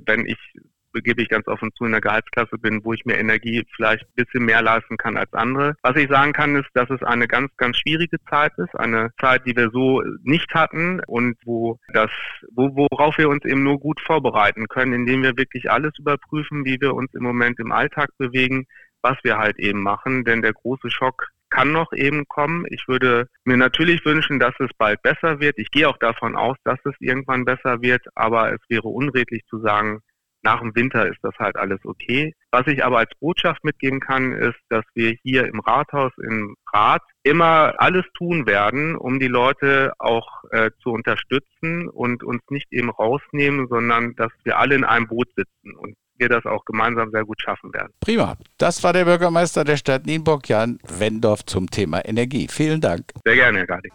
wenn 0.06 0.24
ich 0.24 0.38
gebe 0.92 1.22
ich 1.22 1.28
ganz 1.28 1.46
offen 1.46 1.70
zu, 1.74 1.84
in 1.84 1.92
der 1.92 2.00
Gehaltsklasse 2.00 2.58
bin, 2.58 2.84
wo 2.84 2.92
ich 2.92 3.04
mir 3.04 3.18
Energie 3.18 3.64
vielleicht 3.74 4.04
ein 4.04 4.24
bisschen 4.24 4.44
mehr 4.44 4.62
leisten 4.62 4.96
kann 4.96 5.16
als 5.16 5.32
andere. 5.32 5.74
Was 5.82 5.96
ich 5.96 6.08
sagen 6.08 6.32
kann, 6.32 6.56
ist, 6.56 6.68
dass 6.74 6.90
es 6.90 7.02
eine 7.02 7.28
ganz, 7.28 7.50
ganz 7.56 7.76
schwierige 7.76 8.18
Zeit 8.28 8.52
ist, 8.58 8.74
eine 8.74 9.10
Zeit, 9.20 9.46
die 9.46 9.56
wir 9.56 9.70
so 9.70 10.02
nicht 10.22 10.52
hatten 10.54 11.00
und 11.06 11.36
wo 11.44 11.78
das, 11.92 12.10
wo, 12.52 12.74
worauf 12.90 13.18
wir 13.18 13.28
uns 13.28 13.44
eben 13.44 13.62
nur 13.62 13.78
gut 13.78 14.00
vorbereiten 14.00 14.66
können, 14.68 14.92
indem 14.92 15.22
wir 15.22 15.36
wirklich 15.36 15.70
alles 15.70 15.92
überprüfen, 15.98 16.64
wie 16.64 16.80
wir 16.80 16.94
uns 16.94 17.12
im 17.14 17.22
Moment 17.22 17.58
im 17.60 17.72
Alltag 17.72 18.10
bewegen, 18.18 18.66
was 19.02 19.16
wir 19.22 19.38
halt 19.38 19.58
eben 19.58 19.82
machen, 19.82 20.24
denn 20.24 20.42
der 20.42 20.52
große 20.52 20.90
Schock 20.90 21.28
kann 21.50 21.72
noch 21.72 21.92
eben 21.92 22.26
kommen. 22.28 22.66
Ich 22.68 22.86
würde 22.88 23.28
mir 23.44 23.56
natürlich 23.56 24.04
wünschen, 24.04 24.38
dass 24.38 24.54
es 24.58 24.70
bald 24.76 25.02
besser 25.02 25.40
wird. 25.40 25.58
Ich 25.58 25.70
gehe 25.70 25.88
auch 25.88 25.96
davon 25.98 26.36
aus, 26.36 26.56
dass 26.64 26.78
es 26.84 26.94
irgendwann 27.00 27.44
besser 27.44 27.80
wird, 27.80 28.06
aber 28.14 28.52
es 28.52 28.60
wäre 28.68 28.88
unredlich 28.88 29.44
zu 29.46 29.60
sagen, 29.60 30.00
nach 30.48 30.60
dem 30.60 30.74
Winter 30.74 31.06
ist 31.06 31.18
das 31.22 31.34
halt 31.38 31.56
alles 31.56 31.78
okay. 31.84 32.32
Was 32.52 32.66
ich 32.66 32.82
aber 32.82 32.98
als 32.98 33.10
Botschaft 33.20 33.62
mitgeben 33.64 34.00
kann, 34.00 34.32
ist, 34.32 34.58
dass 34.70 34.84
wir 34.94 35.14
hier 35.22 35.46
im 35.46 35.60
Rathaus, 35.60 36.12
im 36.22 36.54
Rat, 36.72 37.02
immer 37.22 37.74
alles 37.76 38.06
tun 38.16 38.46
werden, 38.46 38.96
um 38.96 39.20
die 39.20 39.28
Leute 39.28 39.92
auch 39.98 40.26
äh, 40.50 40.70
zu 40.82 40.90
unterstützen 40.90 41.88
und 41.88 42.24
uns 42.24 42.40
nicht 42.48 42.72
eben 42.72 42.88
rausnehmen, 42.88 43.68
sondern 43.68 44.14
dass 44.16 44.32
wir 44.44 44.58
alle 44.58 44.74
in 44.74 44.84
einem 44.84 45.06
Boot 45.06 45.28
sitzen. 45.36 45.76
Und 45.76 45.94
wir 46.20 46.28
das 46.28 46.44
auch 46.46 46.64
gemeinsam 46.64 47.12
sehr 47.12 47.24
gut 47.24 47.40
schaffen 47.40 47.72
werden. 47.72 47.92
Prima. 48.00 48.36
Das 48.56 48.82
war 48.82 48.92
der 48.92 49.04
Bürgermeister 49.04 49.62
der 49.62 49.76
Stadt 49.76 50.04
Nienburg, 50.04 50.48
Jan 50.48 50.80
Wendorf, 50.98 51.44
zum 51.44 51.70
Thema 51.70 52.04
Energie. 52.04 52.48
Vielen 52.50 52.80
Dank. 52.80 53.12
Sehr 53.24 53.36
gerne, 53.36 53.58
Herr 53.58 53.66
Gadi. 53.66 53.90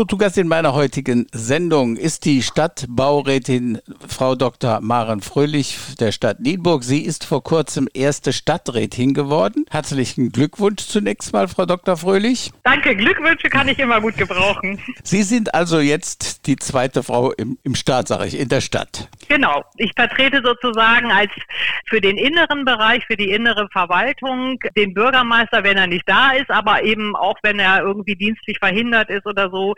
So, 0.00 0.06
zu 0.06 0.16
Gast 0.16 0.38
in 0.38 0.48
meiner 0.48 0.72
heutigen 0.72 1.26
Sendung 1.30 1.96
ist 1.96 2.24
die 2.24 2.40
Stadtbaurätin 2.40 3.80
Frau 4.08 4.34
Dr. 4.34 4.80
Maren 4.80 5.20
Fröhlich 5.20 5.76
der 6.00 6.10
Stadt 6.10 6.40
Nienburg. 6.40 6.84
Sie 6.84 7.04
ist 7.04 7.26
vor 7.26 7.44
kurzem 7.44 7.86
erste 7.92 8.32
Stadträtin 8.32 9.12
geworden. 9.12 9.66
Herzlichen 9.68 10.32
Glückwunsch 10.32 10.86
zunächst 10.86 11.34
mal, 11.34 11.48
Frau 11.48 11.66
Dr. 11.66 11.98
Fröhlich. 11.98 12.50
Danke, 12.62 12.96
Glückwünsche 12.96 13.50
kann 13.50 13.68
ich 13.68 13.78
immer 13.78 14.00
gut 14.00 14.16
gebrauchen. 14.16 14.80
Sie 15.04 15.22
sind 15.22 15.54
also 15.54 15.80
jetzt 15.80 16.46
die 16.46 16.56
zweite 16.56 17.02
Frau 17.02 17.32
im, 17.32 17.58
im 17.62 17.74
Staat, 17.74 18.08
sage 18.08 18.24
ich, 18.24 18.40
in 18.40 18.48
der 18.48 18.62
Stadt. 18.62 19.06
Genau. 19.28 19.62
Ich 19.76 19.92
vertrete 19.94 20.40
sozusagen 20.42 21.12
als 21.12 21.30
für 21.90 22.00
den 22.00 22.16
inneren 22.16 22.64
Bereich, 22.64 23.04
für 23.04 23.18
die 23.18 23.32
innere 23.32 23.68
Verwaltung 23.70 24.58
den 24.78 24.94
Bürgermeister, 24.94 25.62
wenn 25.62 25.76
er 25.76 25.88
nicht 25.88 26.08
da 26.08 26.30
ist, 26.30 26.50
aber 26.50 26.84
eben 26.84 27.14
auch, 27.16 27.36
wenn 27.42 27.58
er 27.58 27.82
irgendwie 27.82 28.16
dienstlich 28.16 28.58
verhindert 28.58 29.10
ist 29.10 29.26
oder 29.26 29.50
so, 29.50 29.74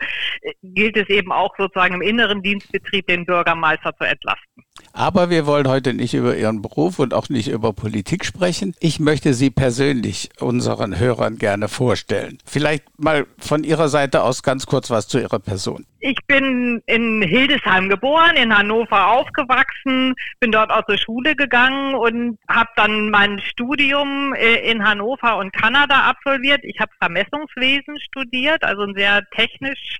gilt 0.61 0.97
es 0.97 1.09
eben 1.09 1.31
auch 1.31 1.55
sozusagen 1.57 1.95
im 1.95 2.01
inneren 2.01 2.41
Dienstbetrieb 2.41 3.07
den 3.07 3.25
Bürgermeister 3.25 3.95
zu 3.95 4.03
entlasten. 4.03 4.63
Aber 4.95 5.31
wir 5.31 5.47
wollen 5.47 5.67
heute 5.67 5.91
nicht 5.95 6.13
über 6.13 6.37
Ihren 6.37 6.61
Beruf 6.61 6.99
und 6.99 7.15
auch 7.15 7.27
nicht 7.27 7.47
über 7.47 7.73
Politik 7.73 8.23
sprechen. 8.25 8.75
Ich 8.79 8.99
möchte 8.99 9.33
Sie 9.33 9.49
persönlich 9.49 10.29
unseren 10.39 10.99
Hörern 10.99 11.37
gerne 11.37 11.67
vorstellen. 11.67 12.37
Vielleicht 12.45 12.83
mal 12.99 13.25
von 13.39 13.63
Ihrer 13.63 13.87
Seite 13.87 14.21
aus 14.21 14.43
ganz 14.43 14.67
kurz 14.67 14.91
was 14.91 15.07
zu 15.07 15.19
Ihrer 15.19 15.39
Person. 15.39 15.87
Ich 15.99 16.17
bin 16.27 16.83
in 16.85 17.23
Hildesheim 17.23 17.89
geboren, 17.89 18.35
in 18.35 18.55
Hannover 18.55 19.07
aufgewachsen, 19.07 20.13
bin 20.39 20.51
dort 20.51 20.69
aus 20.69 20.83
der 20.87 20.97
Schule 20.97 21.35
gegangen 21.35 21.95
und 21.95 22.37
habe 22.47 22.69
dann 22.75 23.09
mein 23.09 23.39
Studium 23.39 24.35
äh, 24.35 24.69
in 24.69 24.87
Hannover 24.87 25.37
und 25.37 25.53
Kanada 25.53 26.01
absolviert. 26.01 26.59
Ich 26.63 26.79
habe 26.79 26.91
Vermessungswesen 26.99 27.99
studiert, 27.99 28.63
also 28.63 28.83
ein 28.83 28.93
sehr 28.93 29.23
technisch, 29.31 29.97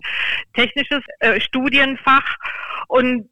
technisches 0.54 1.02
äh, 1.20 1.40
Studienfach 1.40 2.36
und 2.90 3.28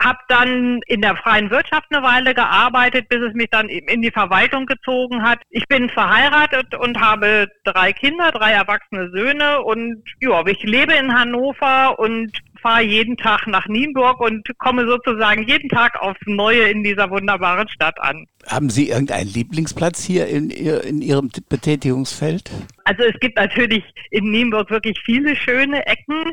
habe 0.00 0.18
dann 0.28 0.80
in 0.86 1.00
der 1.00 1.16
freien 1.16 1.50
Wirtschaft 1.50 1.86
eine 1.90 2.02
Weile 2.02 2.34
gearbeitet, 2.34 3.08
bis 3.08 3.20
es 3.20 3.34
mich 3.34 3.48
dann 3.50 3.68
in 3.68 4.02
die 4.02 4.10
Verwaltung 4.10 4.66
gezogen 4.66 5.22
hat. 5.22 5.40
Ich 5.50 5.66
bin 5.68 5.88
verheiratet 5.88 6.74
und 6.74 7.00
habe 7.00 7.48
drei 7.64 7.92
Kinder, 7.92 8.32
drei 8.32 8.52
erwachsene 8.52 9.10
Söhne 9.10 9.62
und 9.62 10.02
ja, 10.20 10.44
ich 10.46 10.62
lebe 10.62 10.94
in 10.94 11.14
Hannover 11.14 11.98
und 11.98 12.32
fahre 12.60 12.82
jeden 12.82 13.16
Tag 13.16 13.46
nach 13.46 13.66
Nienburg 13.66 14.20
und 14.20 14.48
komme 14.58 14.86
sozusagen 14.86 15.46
jeden 15.46 15.68
Tag 15.68 16.00
aufs 16.00 16.20
Neue 16.24 16.70
in 16.70 16.82
dieser 16.82 17.10
wunderbaren 17.10 17.68
Stadt 17.68 18.00
an. 18.00 18.26
Haben 18.48 18.70
Sie 18.70 18.90
irgendeinen 18.90 19.28
Lieblingsplatz 19.28 20.02
hier 20.04 20.26
in, 20.26 20.50
in 20.50 21.02
Ihrem 21.02 21.30
Betätigungsfeld? 21.48 22.50
Also 22.84 23.02
es 23.04 23.18
gibt 23.20 23.36
natürlich 23.36 23.84
in 24.10 24.30
Nienburg 24.30 24.70
wirklich 24.70 25.00
viele 25.04 25.34
schöne 25.36 25.86
Ecken. 25.86 26.24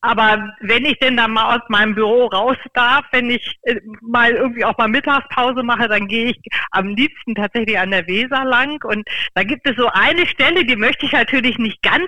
Aber 0.00 0.54
wenn 0.60 0.84
ich 0.84 0.96
denn 1.00 1.16
dann 1.16 1.32
mal 1.32 1.56
aus 1.56 1.68
meinem 1.68 1.96
Büro 1.96 2.26
raus 2.26 2.56
darf, 2.72 3.04
wenn 3.10 3.30
ich 3.30 3.58
äh, 3.62 3.80
mal 4.00 4.30
irgendwie 4.30 4.64
auch 4.64 4.78
mal 4.78 4.86
Mittagspause 4.86 5.64
mache, 5.64 5.88
dann 5.88 6.06
gehe 6.06 6.26
ich 6.26 6.40
am 6.70 6.94
liebsten 6.94 7.34
tatsächlich 7.34 7.76
an 7.76 7.90
der 7.90 8.06
Weser 8.06 8.44
lang. 8.44 8.80
Und 8.84 9.08
da 9.34 9.42
gibt 9.42 9.66
es 9.68 9.76
so 9.76 9.88
eine 9.88 10.24
Stelle, 10.26 10.64
die 10.64 10.76
möchte 10.76 11.04
ich 11.06 11.12
natürlich 11.12 11.58
nicht 11.58 11.82
ganz 11.82 12.06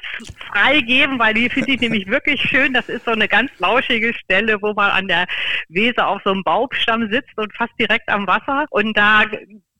frei 0.52 0.80
geben, 0.82 1.18
weil 1.18 1.34
die 1.34 1.50
finde 1.50 1.72
ich 1.72 1.80
nämlich 1.80 2.06
wirklich 2.06 2.40
schön. 2.40 2.72
Das 2.72 2.88
ist 2.88 3.04
so 3.04 3.10
eine 3.10 3.26
ganz 3.26 3.50
lauschige 3.58 4.14
Stelle, 4.14 4.62
wo 4.62 4.72
man 4.72 4.92
an 4.92 5.08
der 5.08 5.26
Weser 5.68 6.06
auf 6.06 6.22
so 6.24 6.30
einem 6.30 6.44
Baumstamm 6.44 7.10
sitzt 7.10 7.36
und 7.36 7.52
fast 7.56 7.72
direkt 7.80 8.08
am 8.08 8.24
Wasser. 8.28 8.66
Und 8.70 8.96
da 8.96 9.24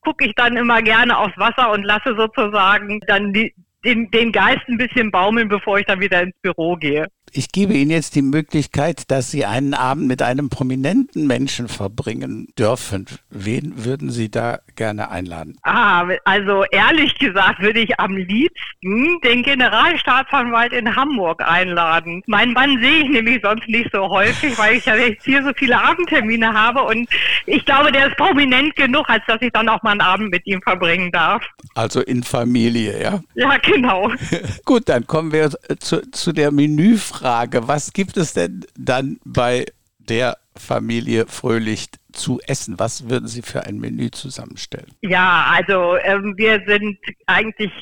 gucke 0.00 0.26
ich 0.26 0.34
dann 0.34 0.56
immer 0.56 0.82
gerne 0.82 1.18
aufs 1.18 1.36
Wasser 1.36 1.70
und 1.72 1.84
lasse 1.84 2.14
sozusagen 2.16 3.00
dann 3.06 3.32
die, 3.32 3.54
den, 3.84 4.10
den 4.10 4.32
Geist 4.32 4.66
ein 4.68 4.78
bisschen 4.78 5.10
baumeln, 5.10 5.48
bevor 5.48 5.78
ich 5.78 5.86
dann 5.86 6.00
wieder 6.00 6.22
ins 6.22 6.36
Büro 6.42 6.76
gehe. 6.76 7.06
Ich 7.32 7.52
gebe 7.52 7.74
Ihnen 7.74 7.92
jetzt 7.92 8.16
die 8.16 8.22
Möglichkeit, 8.22 9.08
dass 9.10 9.30
Sie 9.30 9.44
einen 9.44 9.74
Abend 9.74 10.08
mit 10.08 10.20
einem 10.20 10.48
prominenten 10.48 11.28
Menschen 11.28 11.68
verbringen 11.68 12.48
dürfen. 12.58 13.06
Wen 13.30 13.84
würden 13.84 14.10
Sie 14.10 14.30
da 14.30 14.58
gerne 14.74 15.12
einladen? 15.12 15.56
Ah, 15.62 16.08
also 16.24 16.64
ehrlich 16.72 17.16
gesagt 17.18 17.60
würde 17.60 17.80
ich 17.80 18.00
am 18.00 18.16
liebsten 18.16 19.20
den 19.22 19.44
Generalstaatsanwalt 19.44 20.72
in 20.72 20.96
Hamburg 20.96 21.40
einladen. 21.42 22.22
Meinen 22.26 22.52
Mann 22.52 22.80
sehe 22.80 23.04
ich 23.04 23.10
nämlich 23.10 23.40
sonst 23.44 23.68
nicht 23.68 23.90
so 23.92 24.08
häufig, 24.08 24.58
weil 24.58 24.76
ich 24.76 24.86
ja 24.86 24.96
jetzt 24.96 25.24
hier 25.24 25.44
so 25.44 25.50
viele 25.54 25.80
Abendtermine 25.80 26.52
habe 26.52 26.82
und 26.82 27.08
ich 27.46 27.64
glaube, 27.64 27.92
der 27.92 28.08
ist 28.08 28.16
prominent 28.16 28.74
genug, 28.74 29.08
als 29.08 29.22
dass 29.28 29.40
ich 29.40 29.52
dann 29.52 29.68
auch 29.68 29.82
mal 29.84 29.92
einen 29.92 30.00
Abend 30.00 30.30
mit 30.30 30.44
ihm 30.46 30.60
verbringen 30.62 31.12
darf. 31.12 31.44
Also 31.76 32.00
in 32.00 32.24
Familie, 32.24 33.00
ja? 33.00 33.20
Ja, 33.34 33.56
genau. 33.58 34.10
Gut, 34.64 34.88
dann 34.88 35.06
kommen 35.06 35.30
wir 35.30 35.50
zu, 35.78 36.10
zu 36.10 36.32
der 36.32 36.50
Menüfrage. 36.50 37.19
Frage, 37.20 37.68
was 37.68 37.92
gibt 37.92 38.16
es 38.16 38.32
denn 38.32 38.64
dann 38.78 39.20
bei 39.26 39.66
der 39.98 40.38
Familie 40.56 41.26
Fröhlich 41.26 41.90
zu 42.12 42.40
essen? 42.46 42.78
Was 42.78 43.08
würden 43.08 43.28
Sie 43.28 43.42
für 43.42 43.64
ein 43.64 43.78
Menü 43.78 44.10
zusammenstellen? 44.10 44.90
Ja, 45.02 45.46
also 45.50 45.96
ähm, 46.02 46.34
wir 46.36 46.62
sind 46.66 46.98
eigentlich 47.26 47.72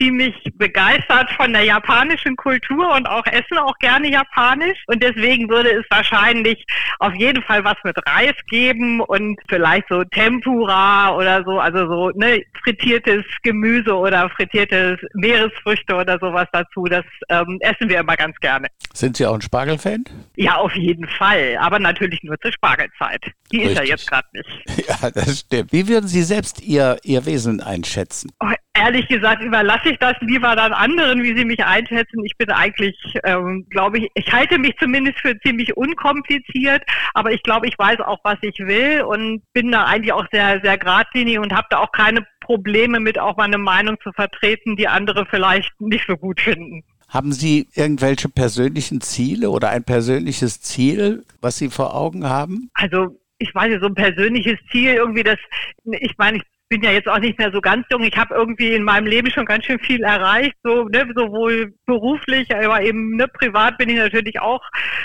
ziemlich 0.00 0.34
begeistert 0.54 1.30
von 1.36 1.52
der 1.52 1.64
japanischen 1.64 2.36
Kultur 2.36 2.94
und 2.94 3.06
auch 3.06 3.26
essen 3.26 3.58
auch 3.58 3.76
gerne 3.78 4.10
japanisch. 4.10 4.78
Und 4.86 5.02
deswegen 5.02 5.48
würde 5.48 5.70
es 5.70 5.84
wahrscheinlich 5.90 6.64
auf 6.98 7.14
jeden 7.14 7.42
Fall 7.42 7.64
was 7.64 7.76
mit 7.84 7.96
Reis 8.06 8.34
geben 8.48 9.00
und 9.00 9.38
vielleicht 9.48 9.88
so 9.88 10.04
Tempura 10.04 11.14
oder 11.14 11.44
so, 11.44 11.58
also 11.58 11.86
so 11.86 12.10
ne, 12.10 12.42
frittiertes 12.62 13.24
Gemüse 13.42 13.94
oder 13.94 14.28
frittiertes 14.30 14.98
Meeresfrüchte 15.14 15.94
oder 15.94 16.18
sowas 16.20 16.46
dazu. 16.52 16.84
Das 16.84 17.04
ähm, 17.28 17.58
essen 17.60 17.88
wir 17.88 18.00
immer 18.00 18.16
ganz 18.16 18.36
gerne. 18.40 18.68
Sind 18.92 19.16
Sie 19.16 19.26
auch 19.26 19.34
ein 19.34 19.42
Spargelfan? 19.42 20.04
Ja, 20.36 20.56
auf 20.56 20.74
jeden 20.74 21.08
Fall. 21.08 21.56
Aber 21.60 21.78
natürlich 21.78 22.22
nur 22.22 22.38
zur 22.40 22.52
Spargelzeit. 22.52 23.24
Die 23.52 23.58
Richtig. 23.58 23.72
ist 23.72 23.77
ja 23.78 23.84
jetzt 23.84 24.08
gerade 24.08 24.28
nicht. 24.32 24.88
Ja, 24.88 25.10
das 25.10 25.40
stimmt. 25.40 25.72
Wie 25.72 25.86
würden 25.86 26.08
Sie 26.08 26.22
selbst 26.22 26.62
Ihr, 26.62 26.98
Ihr 27.02 27.26
Wesen 27.26 27.60
einschätzen? 27.60 28.30
Oh, 28.40 28.52
ehrlich 28.78 29.08
gesagt 29.08 29.42
überlasse 29.42 29.90
ich 29.90 29.98
das 29.98 30.14
lieber 30.20 30.54
dann 30.56 30.72
anderen, 30.72 31.22
wie 31.22 31.36
sie 31.36 31.44
mich 31.44 31.64
einschätzen. 31.64 32.24
Ich 32.24 32.36
bin 32.36 32.50
eigentlich, 32.50 32.96
ähm, 33.24 33.66
glaube 33.70 33.98
ich, 33.98 34.10
ich 34.14 34.32
halte 34.32 34.58
mich 34.58 34.76
zumindest 34.78 35.18
für 35.18 35.38
ziemlich 35.40 35.76
unkompliziert, 35.76 36.82
aber 37.14 37.32
ich 37.32 37.42
glaube, 37.42 37.66
ich 37.66 37.78
weiß 37.78 38.00
auch, 38.00 38.18
was 38.22 38.38
ich 38.42 38.58
will 38.58 39.02
und 39.02 39.42
bin 39.52 39.72
da 39.72 39.84
eigentlich 39.84 40.12
auch 40.12 40.26
sehr, 40.32 40.60
sehr 40.62 40.78
geradlinig 40.78 41.38
und 41.38 41.52
habe 41.52 41.66
da 41.70 41.78
auch 41.78 41.92
keine 41.92 42.26
Probleme 42.40 43.00
mit, 43.00 43.18
auch 43.18 43.36
meine 43.36 43.58
Meinung 43.58 43.96
zu 44.02 44.12
vertreten, 44.12 44.76
die 44.76 44.88
andere 44.88 45.26
vielleicht 45.26 45.72
nicht 45.80 46.06
so 46.06 46.16
gut 46.16 46.40
finden. 46.40 46.84
Haben 47.08 47.32
Sie 47.32 47.68
irgendwelche 47.74 48.28
persönlichen 48.28 49.00
Ziele 49.00 49.50
oder 49.50 49.70
ein 49.70 49.82
persönliches 49.82 50.60
Ziel, 50.60 51.24
was 51.40 51.56
Sie 51.56 51.70
vor 51.70 51.94
Augen 51.94 52.28
haben? 52.28 52.70
Also 52.74 53.18
ich 53.38 53.54
weiß 53.54 53.68
nicht, 53.68 53.80
so 53.80 53.88
ein 53.88 53.94
persönliches 53.94 54.58
Ziel 54.70 54.94
irgendwie, 54.94 55.22
das, 55.22 55.38
ich 55.84 56.16
meine, 56.18 56.38
ich 56.38 56.42
bin 56.68 56.82
ja 56.82 56.90
jetzt 56.90 57.08
auch 57.08 57.18
nicht 57.18 57.38
mehr 57.38 57.50
so 57.50 57.60
ganz 57.60 57.86
jung. 57.90 58.02
Ich 58.02 58.16
habe 58.16 58.34
irgendwie 58.34 58.74
in 58.74 58.82
meinem 58.82 59.06
Leben 59.06 59.30
schon 59.30 59.46
ganz 59.46 59.64
schön 59.64 59.78
viel 59.78 60.02
erreicht, 60.02 60.54
so 60.62 60.84
ne, 60.84 61.10
sowohl 61.14 61.74
beruflich, 61.86 62.54
aber 62.54 62.82
eben 62.82 63.16
ne, 63.16 63.26
privat 63.26 63.78
bin 63.78 63.88
ich 63.88 63.96
natürlich 63.96 64.38
auch 64.40 64.60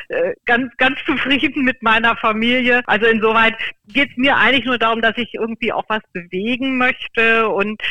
äh, 0.10 0.34
ganz 0.46 0.75
ganz 0.78 1.00
zufrieden 1.06 1.63
mit 1.63 1.82
meiner 1.82 2.18
Familie. 2.18 2.82
Also 2.86 3.06
insoweit 3.06 3.56
geht 3.88 4.10
es 4.12 4.18
mir 4.18 4.36
eigentlich 4.36 4.66
nur 4.66 4.78
darum, 4.78 5.02
dass 5.02 5.18
ich 5.18 5.34
irgendwie 5.34 5.72
auch 5.72 5.86
was 5.88 6.02
bewegen 6.12 6.78
möchte 6.78 7.48
und 7.48 7.82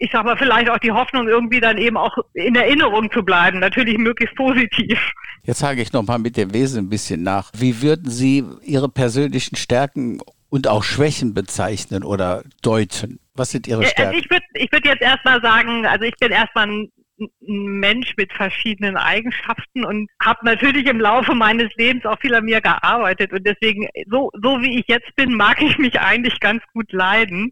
ich 0.00 0.10
sag 0.10 0.24
mal, 0.24 0.36
vielleicht 0.36 0.70
auch 0.70 0.78
die 0.78 0.92
Hoffnung, 0.92 1.28
irgendwie 1.28 1.60
dann 1.60 1.76
eben 1.76 1.98
auch 1.98 2.16
in 2.32 2.54
Erinnerung 2.54 3.12
zu 3.12 3.22
bleiben. 3.22 3.60
Natürlich 3.60 3.98
möglichst 3.98 4.34
positiv. 4.34 4.98
Jetzt 5.44 5.62
hake 5.62 5.82
ich 5.82 5.92
nochmal 5.92 6.18
mit 6.18 6.38
dem 6.38 6.54
Wesen 6.54 6.86
ein 6.86 6.88
bisschen 6.88 7.22
nach. 7.22 7.50
Wie 7.54 7.82
würden 7.82 8.10
Sie 8.10 8.42
Ihre 8.62 8.88
persönlichen 8.88 9.56
Stärken 9.56 10.20
und 10.48 10.68
auch 10.68 10.84
Schwächen 10.84 11.34
bezeichnen 11.34 12.02
oder 12.02 12.42
deuten? 12.62 13.20
Was 13.34 13.50
sind 13.50 13.66
Ihre 13.66 13.84
Stärken? 13.84 14.14
Also 14.14 14.18
ich 14.18 14.30
würde 14.30 14.46
ich 14.54 14.72
würd 14.72 14.86
jetzt 14.86 15.02
erstmal 15.02 15.42
sagen, 15.42 15.84
also 15.84 16.04
ich 16.06 16.16
bin 16.16 16.32
erstmal 16.32 16.66
ein 16.66 16.88
ein 17.20 17.80
Mensch 17.80 18.14
mit 18.16 18.32
verschiedenen 18.32 18.96
Eigenschaften 18.96 19.84
und 19.84 20.08
habe 20.22 20.38
natürlich 20.44 20.86
im 20.86 21.00
Laufe 21.00 21.34
meines 21.34 21.68
Lebens 21.76 22.06
auch 22.06 22.18
viel 22.18 22.34
an 22.34 22.44
mir 22.44 22.60
gearbeitet 22.60 23.32
und 23.32 23.46
deswegen 23.46 23.88
so 24.10 24.30
so 24.42 24.60
wie 24.62 24.78
ich 24.78 24.86
jetzt 24.88 25.14
bin, 25.16 25.34
mag 25.34 25.60
ich 25.62 25.76
mich 25.78 26.00
eigentlich 26.00 26.40
ganz 26.40 26.62
gut 26.72 26.92
leiden. 26.92 27.50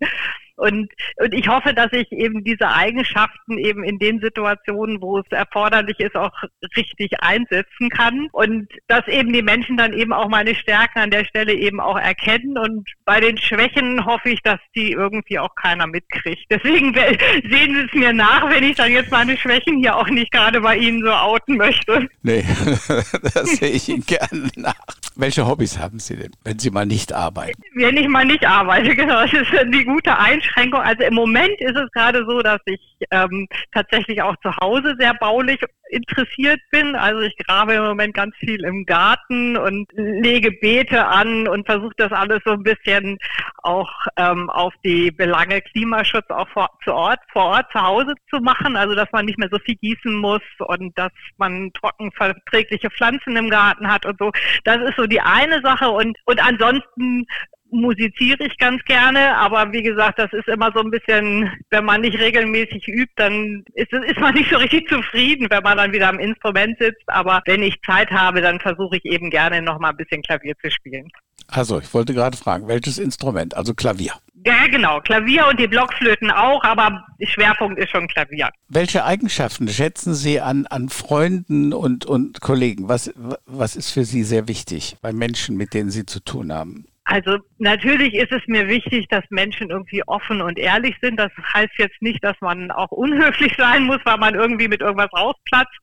Und, 0.59 0.91
und 1.17 1.33
ich 1.33 1.47
hoffe, 1.49 1.73
dass 1.73 1.93
ich 1.93 2.11
eben 2.11 2.43
diese 2.43 2.69
Eigenschaften 2.69 3.59
eben 3.59 3.85
in 3.85 3.99
den 3.99 4.21
Situationen, 4.21 5.01
wo 5.01 5.19
es 5.19 5.27
erforderlich 5.31 6.01
ist, 6.01 6.17
auch 6.17 6.33
richtig 6.77 7.13
einsetzen 7.21 7.89
kann. 7.91 8.29
Und 8.33 8.69
dass 8.89 9.07
eben 9.07 9.33
die 9.33 9.43
Menschen 9.43 9.77
dann 9.77 9.93
eben 9.93 10.13
auch 10.13 10.29
meine 10.29 10.57
Stärken 10.57 10.99
an 10.99 11.11
der 11.11 11.25
Stelle 11.25 11.55
eben 11.55 11.81
auch 11.81 11.97
erkennen. 11.97 12.59
Und 12.59 12.89
bei 13.05 13.21
den 13.21 13.39
Schwächen 13.39 14.05
hoffe 14.05 14.31
ich, 14.31 14.43
dass 14.43 14.59
die 14.75 14.93
irgendwie 14.93 15.39
auch 15.39 15.55
keiner 15.55 15.87
mitkriegt. 15.87 16.47
Deswegen 16.51 16.93
sehen 16.93 17.75
Sie 17.75 17.87
es 17.87 17.95
mir 17.95 18.13
nach, 18.13 18.51
wenn 18.51 18.65
ich 18.65 18.75
dann 18.75 18.91
jetzt 18.91 19.13
meine 19.13 19.37
Schwächen 19.37 19.79
hier 19.79 19.97
auch 19.97 20.09
nicht 20.09 20.33
gerade 20.33 20.61
bei 20.61 20.77
Ihnen 20.77 21.05
so 21.05 21.13
outen 21.13 21.57
möchte. 21.57 22.09
Nee, 22.23 22.45
das 23.35 23.51
sehe 23.59 23.71
ich 23.71 23.89
Ihnen 23.89 24.05
gerne 24.05 24.49
nach. 24.57 24.75
Welche 25.15 25.47
Hobbys 25.47 25.79
haben 25.79 26.01
Sie 26.01 26.17
denn, 26.17 26.33
wenn 26.43 26.59
Sie 26.59 26.71
mal 26.71 26.87
nicht 26.87 27.13
arbeiten? 27.13 27.63
Wenn 27.75 27.97
ich 27.97 28.09
mal 28.09 28.25
nicht 28.25 28.45
arbeite, 28.45 28.95
genau. 28.97 29.23
Das 29.23 29.33
ist 29.33 29.53
die 29.73 29.85
gute 29.85 30.17
Einstellung 30.19 30.48
Einschränkung. 30.49 30.81
Also 30.81 31.05
im 31.05 31.15
Moment 31.15 31.61
ist 31.61 31.77
es 31.77 31.91
gerade 31.93 32.25
so, 32.29 32.41
dass 32.41 32.61
ich 32.67 32.81
ähm, 33.11 33.47
tatsächlich 33.73 34.23
auch 34.23 34.37
zu 34.43 34.55
Hause 34.57 34.95
sehr 34.99 35.15
baulich 35.15 35.61
interessiert 35.91 36.61
bin. 36.71 36.95
Also 36.95 37.21
ich 37.23 37.37
grabe 37.39 37.75
im 37.75 37.85
Moment 37.85 38.15
ganz 38.15 38.35
viel 38.37 38.63
im 38.65 38.85
Garten 38.85 39.57
und 39.57 39.89
lege 39.95 40.53
Beete 40.53 41.07
an 41.07 41.49
und 41.49 41.67
versuche 41.67 41.95
das 41.97 42.13
alles 42.13 42.41
so 42.45 42.53
ein 42.53 42.63
bisschen 42.63 43.19
auch 43.63 43.91
ähm, 44.17 44.51
auf 44.51 44.75
die 44.85 45.11
Belange 45.11 45.63
Klimaschutz 45.63 46.29
auch 46.29 46.49
vor, 46.51 46.69
zu 46.85 46.93
Ort, 46.93 47.21
vor 47.33 47.47
Ort 47.47 47.73
zu 47.73 47.81
Hause 47.81 48.15
zu 48.31 48.41
machen. 48.41 48.77
Also 48.77 48.95
dass 48.95 49.11
man 49.13 49.27
nicht 49.27 49.39
mehr 49.39 49.49
so 49.51 49.59
viel 49.59 49.77
gießen 49.77 50.15
muss 50.15 50.43
und 50.59 50.97
dass 50.99 51.13
man 51.39 51.73
trockenverträgliche 51.73 52.91
Pflanzen 52.91 53.37
im 53.37 53.51
Garten 53.51 53.91
hat 53.91 54.05
und 54.05 54.19
so. 54.19 54.31
Das 54.65 54.79
ist 54.79 54.97
so 54.97 55.07
die 55.07 55.21
eine 55.21 55.61
Sache 55.63 55.89
und, 55.89 56.19
und 56.27 56.45
ansonsten 56.45 57.27
musiziere 57.71 58.45
ich 58.45 58.57
ganz 58.59 58.83
gerne, 58.85 59.37
aber 59.37 59.73
wie 59.73 59.83
gesagt, 59.83 60.19
das 60.19 60.33
ist 60.33 60.49
immer 60.49 60.71
so 60.75 60.81
ein 60.81 60.91
bisschen, 60.91 61.51
wenn 61.71 61.85
man 61.85 62.01
nicht 62.01 62.19
regelmäßig 62.19 62.89
übt, 62.89 63.13
dann 63.17 63.65
ist, 63.75 63.93
ist 63.93 64.19
man 64.19 64.35
nicht 64.35 64.51
so 64.51 64.57
richtig 64.57 64.89
zufrieden, 64.89 65.49
wenn 65.51 65.63
man 65.63 65.77
dann 65.77 65.93
wieder 65.93 66.09
am 66.09 66.19
Instrument 66.19 66.77
sitzt. 66.79 67.03
Aber 67.07 67.43
wenn 67.47 67.63
ich 67.63 67.75
Zeit 67.85 68.11
habe, 68.11 68.41
dann 68.41 68.61
versuche 68.61 68.97
ich 68.97 69.05
eben 69.05 69.31
gerne 69.31 69.63
noch 69.63 69.79
mal 69.79 69.91
ein 69.91 69.97
bisschen 69.97 70.23
Klavier 70.23 70.55
zu 70.63 70.71
spielen. 70.71 71.09
Also, 71.47 71.79
ich 71.79 71.93
wollte 71.95 72.13
gerade 72.13 72.37
fragen, 72.37 72.69
welches 72.69 72.99
Instrument? 72.99 73.57
Also 73.57 73.73
Klavier. 73.73 74.13
Ja, 74.45 74.67
genau. 74.71 75.01
Klavier 75.01 75.47
und 75.49 75.59
die 75.59 75.67
Blockflöten 75.67 76.31
auch, 76.31 76.63
aber 76.63 77.05
Schwerpunkt 77.23 77.79
ist 77.79 77.91
schon 77.91 78.07
Klavier. 78.07 78.51
Welche 78.69 79.05
Eigenschaften 79.05 79.69
schätzen 79.69 80.15
Sie 80.15 80.41
an, 80.41 80.67
an 80.67 80.91
Freunden 80.91 81.73
und, 81.73 82.05
und 82.07 82.41
Kollegen? 82.41 82.89
Was, 82.89 83.13
was 83.47 83.77
ist 83.77 83.91
für 83.91 84.05
Sie 84.05 84.23
sehr 84.25 84.47
wichtig 84.47 84.97
bei 85.01 85.13
Menschen, 85.13 85.57
mit 85.57 85.75
denen 85.75 85.91
Sie 85.91 86.07
zu 86.07 86.21
tun 86.21 86.53
haben? 86.53 86.87
Also 87.11 87.39
natürlich 87.57 88.13
ist 88.13 88.33
es 88.33 88.43
mir 88.49 88.69
wichtig, 88.69 89.09
dass 89.09 89.25
Menschen 89.31 89.71
irgendwie 89.71 90.07
offen 90.07 90.43
und 90.43 90.59
ehrlich 90.59 90.95
sind. 91.01 91.19
Das 91.19 91.33
heißt 91.55 91.73
jetzt 91.79 92.03
nicht, 92.03 92.23
dass 92.23 92.37
man 92.43 92.71
auch 92.71 92.91
unhöflich 92.91 93.55
sein 93.57 93.85
muss, 93.85 94.01
weil 94.05 94.19
man 94.19 94.35
irgendwie 94.35 94.69
mit 94.69 94.83
irgendwas 94.83 95.11
rausplatzt. 95.15 95.75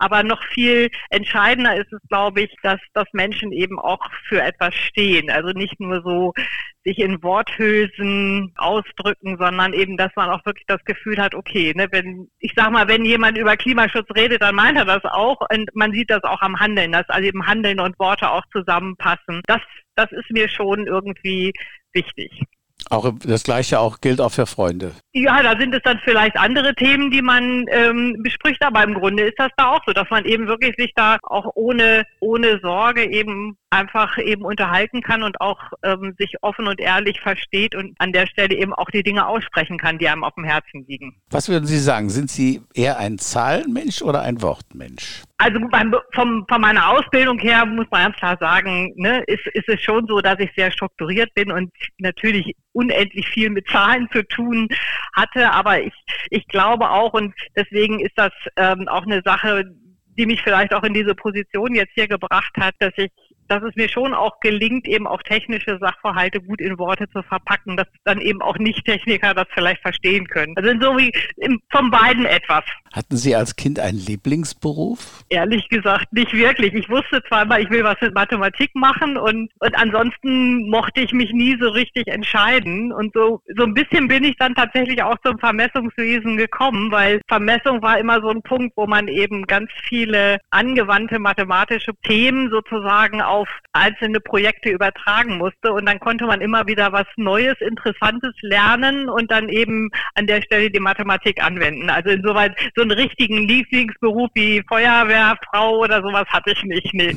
Aber 0.00 0.24
noch 0.24 0.42
viel 0.48 0.90
entscheidender 1.10 1.76
ist 1.76 1.92
es, 1.92 2.00
glaube 2.08 2.40
ich, 2.40 2.52
dass, 2.64 2.80
dass 2.94 3.06
Menschen 3.12 3.52
eben 3.52 3.78
auch 3.78 4.04
für 4.26 4.42
etwas 4.42 4.74
stehen. 4.74 5.30
Also 5.30 5.50
nicht 5.50 5.78
nur 5.78 6.02
so 6.02 6.32
sich 6.84 6.98
in 6.98 7.22
Worthülsen 7.22 8.52
ausdrücken, 8.56 9.36
sondern 9.38 9.72
eben, 9.74 9.96
dass 9.96 10.10
man 10.16 10.30
auch 10.30 10.44
wirklich 10.44 10.66
das 10.66 10.84
Gefühl 10.84 11.18
hat, 11.18 11.36
okay, 11.36 11.72
ne, 11.76 11.86
wenn, 11.92 12.28
ich 12.40 12.54
sag 12.56 12.72
mal, 12.72 12.88
wenn 12.88 13.04
jemand 13.04 13.38
über 13.38 13.56
Klimaschutz 13.56 14.08
redet, 14.16 14.42
dann 14.42 14.56
meint 14.56 14.76
er 14.76 14.84
das 14.84 15.04
auch 15.04 15.38
und 15.48 15.70
man 15.74 15.92
sieht 15.92 16.10
das 16.10 16.24
auch 16.24 16.40
am 16.40 16.58
Handeln, 16.58 16.90
dass 16.90 17.08
also 17.08 17.24
eben 17.24 17.46
Handeln 17.46 17.78
und 17.78 17.96
Worte 18.00 18.28
auch 18.30 18.42
zusammenpassen. 18.50 19.42
Das 19.46 19.60
das 19.96 20.10
ist 20.12 20.30
mir 20.30 20.48
schon 20.48 20.86
irgendwie 20.86 21.52
wichtig. 21.92 22.30
Auch 22.90 23.10
das 23.24 23.44
Gleiche 23.44 23.78
auch 23.78 24.00
gilt 24.00 24.20
auch 24.20 24.32
für 24.32 24.46
Freunde. 24.46 24.92
Ja, 25.12 25.42
da 25.42 25.58
sind 25.58 25.74
es 25.74 25.82
dann 25.84 26.00
vielleicht 26.04 26.36
andere 26.36 26.74
Themen, 26.74 27.10
die 27.10 27.22
man 27.22 27.64
ähm, 27.70 28.18
bespricht, 28.22 28.62
aber 28.62 28.82
im 28.82 28.94
Grunde 28.94 29.24
ist 29.24 29.38
das 29.38 29.50
da 29.56 29.70
auch 29.70 29.80
so, 29.86 29.92
dass 29.92 30.10
man 30.10 30.24
eben 30.24 30.46
wirklich 30.46 30.74
sich 30.76 30.92
da 30.94 31.18
auch 31.22 31.52
ohne, 31.54 32.04
ohne 32.20 32.58
Sorge 32.60 33.10
eben 33.10 33.56
einfach 33.70 34.18
eben 34.18 34.44
unterhalten 34.44 35.00
kann 35.00 35.22
und 35.22 35.40
auch 35.40 35.58
ähm, 35.82 36.14
sich 36.18 36.34
offen 36.42 36.66
und 36.66 36.80
ehrlich 36.80 37.20
versteht 37.20 37.74
und 37.74 37.94
an 37.98 38.12
der 38.12 38.26
Stelle 38.26 38.54
eben 38.56 38.74
auch 38.74 38.90
die 38.90 39.02
Dinge 39.02 39.26
aussprechen 39.26 39.78
kann, 39.78 39.98
die 39.98 40.08
einem 40.08 40.24
auf 40.24 40.34
dem 40.34 40.44
Herzen 40.44 40.84
liegen. 40.86 41.16
Was 41.30 41.48
würden 41.48 41.66
Sie 41.66 41.78
sagen? 41.78 42.10
Sind 42.10 42.30
Sie 42.30 42.62
eher 42.74 42.98
ein 42.98 43.18
Zahlenmensch 43.18 44.02
oder 44.02 44.22
ein 44.22 44.42
Wortmensch? 44.42 45.22
Also 45.42 45.58
beim, 45.72 45.92
vom, 46.12 46.46
von 46.48 46.60
meiner 46.60 46.88
Ausbildung 46.88 47.36
her 47.40 47.66
muss 47.66 47.86
man 47.90 48.04
ganz 48.04 48.16
klar 48.16 48.36
sagen, 48.38 48.92
ne, 48.94 49.24
ist, 49.26 49.44
ist 49.54 49.68
es 49.68 49.82
schon 49.82 50.06
so, 50.06 50.20
dass 50.20 50.38
ich 50.38 50.52
sehr 50.56 50.70
strukturiert 50.70 51.34
bin 51.34 51.50
und 51.50 51.72
natürlich 51.98 52.54
unendlich 52.70 53.28
viel 53.28 53.50
mit 53.50 53.68
Zahlen 53.68 54.08
zu 54.12 54.22
tun 54.22 54.68
hatte. 55.16 55.50
Aber 55.50 55.82
ich, 55.82 55.94
ich 56.30 56.46
glaube 56.46 56.88
auch, 56.88 57.12
und 57.14 57.34
deswegen 57.56 57.98
ist 57.98 58.12
das 58.14 58.30
ähm, 58.54 58.86
auch 58.86 59.02
eine 59.02 59.20
Sache, 59.24 59.64
die 60.16 60.26
mich 60.26 60.40
vielleicht 60.42 60.72
auch 60.72 60.84
in 60.84 60.94
diese 60.94 61.16
Position 61.16 61.74
jetzt 61.74 61.94
hier 61.94 62.06
gebracht 62.06 62.52
hat, 62.56 62.74
dass 62.78 62.92
ich 62.96 63.10
dass 63.48 63.62
es 63.64 63.74
mir 63.74 63.88
schon 63.88 64.14
auch 64.14 64.40
gelingt, 64.40 64.88
eben 64.88 65.06
auch 65.06 65.22
technische 65.22 65.76
Sachverhalte 65.78 66.40
gut 66.40 66.60
in 66.60 66.78
Worte 66.78 67.06
zu 67.10 67.22
verpacken, 67.22 67.76
dass 67.76 67.86
dann 68.04 68.20
eben 68.20 68.40
auch 68.40 68.56
Nicht-Techniker 68.56 69.34
das 69.34 69.46
vielleicht 69.52 69.82
verstehen 69.82 70.26
können. 70.26 70.54
Also 70.56 70.70
so 70.80 70.96
wie 70.96 71.12
von 71.70 71.90
beiden 71.90 72.24
etwas. 72.24 72.64
Hatten 72.92 73.16
Sie 73.16 73.34
als 73.34 73.56
Kind 73.56 73.80
einen 73.80 73.96
Lieblingsberuf? 73.96 75.24
Ehrlich 75.30 75.66
gesagt 75.70 76.12
nicht 76.12 76.34
wirklich. 76.34 76.74
Ich 76.74 76.90
wusste 76.90 77.22
zweimal, 77.26 77.62
ich 77.62 77.70
will 77.70 77.84
was 77.84 77.96
mit 78.02 78.14
Mathematik 78.14 78.70
machen 78.74 79.16
und, 79.16 79.50
und 79.60 79.74
ansonsten 79.78 80.68
mochte 80.68 81.00
ich 81.00 81.12
mich 81.12 81.32
nie 81.32 81.56
so 81.58 81.70
richtig 81.70 82.08
entscheiden. 82.08 82.92
Und 82.92 83.14
so, 83.14 83.40
so 83.56 83.64
ein 83.64 83.72
bisschen 83.72 84.08
bin 84.08 84.24
ich 84.24 84.36
dann 84.36 84.54
tatsächlich 84.54 85.02
auch 85.02 85.16
zum 85.24 85.38
Vermessungswesen 85.38 86.36
gekommen, 86.36 86.92
weil 86.92 87.22
Vermessung 87.28 87.80
war 87.80 87.98
immer 87.98 88.20
so 88.20 88.28
ein 88.28 88.42
Punkt, 88.42 88.76
wo 88.76 88.86
man 88.86 89.08
eben 89.08 89.46
ganz 89.46 89.70
viele 89.88 90.38
angewandte 90.50 91.18
mathematische 91.18 91.92
Themen 92.02 92.50
sozusagen 92.50 93.22
auf 93.22 93.48
einzelne 93.72 94.20
Projekte 94.20 94.68
übertragen 94.68 95.38
musste. 95.38 95.72
Und 95.72 95.86
dann 95.86 95.98
konnte 95.98 96.26
man 96.26 96.42
immer 96.42 96.66
wieder 96.66 96.92
was 96.92 97.06
Neues, 97.16 97.56
Interessantes 97.60 98.34
lernen 98.42 99.08
und 99.08 99.30
dann 99.30 99.48
eben 99.48 99.88
an 100.14 100.26
der 100.26 100.42
Stelle 100.42 100.70
die 100.70 100.80
Mathematik 100.80 101.42
anwenden. 101.42 101.88
Also 101.88 102.10
insoweit 102.10 102.54
so 102.76 102.81
einen 102.82 102.92
richtigen 102.92 103.48
Lieblingsberuf 103.48 104.30
wie 104.34 104.62
Feuerwehrfrau 104.68 105.78
oder 105.78 106.02
sowas 106.02 106.26
hatte 106.28 106.52
ich 106.52 106.62
nicht. 106.64 106.94
Nee. 106.94 107.16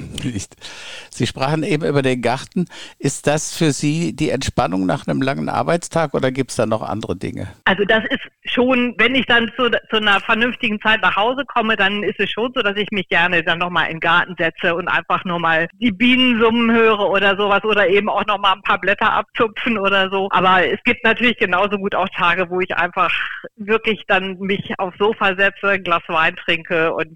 Sie 1.09 1.27
sprachen 1.27 1.63
eben 1.63 1.85
über 1.85 2.01
den 2.01 2.21
Garten. 2.21 2.65
Ist 2.99 3.27
das 3.27 3.55
für 3.55 3.71
Sie 3.71 4.15
die 4.15 4.29
Entspannung 4.29 4.85
nach 4.85 5.07
einem 5.07 5.21
langen 5.21 5.49
Arbeitstag 5.49 6.13
oder 6.13 6.31
gibt 6.31 6.51
es 6.51 6.57
da 6.57 6.65
noch 6.65 6.81
andere 6.81 7.15
Dinge? 7.15 7.47
Also 7.65 7.83
das 7.85 8.03
ist 8.09 8.21
schon, 8.45 8.95
wenn 8.97 9.15
ich 9.15 9.25
dann 9.25 9.51
zu, 9.55 9.69
zu 9.89 9.97
einer 9.97 10.19
vernünftigen 10.19 10.79
Zeit 10.81 11.01
nach 11.01 11.15
Hause 11.15 11.43
komme, 11.45 11.75
dann 11.75 12.03
ist 12.03 12.19
es 12.19 12.29
schon 12.29 12.51
so, 12.53 12.61
dass 12.61 12.75
ich 12.77 12.89
mich 12.91 13.07
gerne 13.09 13.43
dann 13.43 13.59
nochmal 13.59 13.87
in 13.87 13.95
den 13.95 13.99
Garten 13.99 14.35
setze 14.37 14.75
und 14.75 14.87
einfach 14.87 15.23
nur 15.25 15.39
mal 15.39 15.67
die 15.73 15.91
Bienen 15.91 16.39
summen 16.39 16.71
höre 16.71 16.99
oder 16.99 17.35
sowas 17.37 17.63
oder 17.63 17.87
eben 17.87 18.09
auch 18.09 18.25
noch 18.25 18.39
mal 18.39 18.53
ein 18.53 18.61
paar 18.61 18.79
Blätter 18.79 19.11
abzupfen 19.11 19.77
oder 19.77 20.09
so. 20.09 20.29
Aber 20.31 20.65
es 20.65 20.81
gibt 20.83 21.03
natürlich 21.03 21.37
genauso 21.37 21.77
gut 21.77 21.95
auch 21.95 22.09
Tage, 22.09 22.49
wo 22.49 22.59
ich 22.59 22.75
einfach 22.75 23.11
wirklich 23.55 24.03
dann 24.07 24.37
mich 24.39 24.73
aufs 24.77 24.97
Sofa 24.97 25.35
setze, 25.35 25.54
ein 25.63 25.83
Glas 25.83 26.03
Wein 26.07 26.35
trinke 26.35 26.93
und 26.93 27.09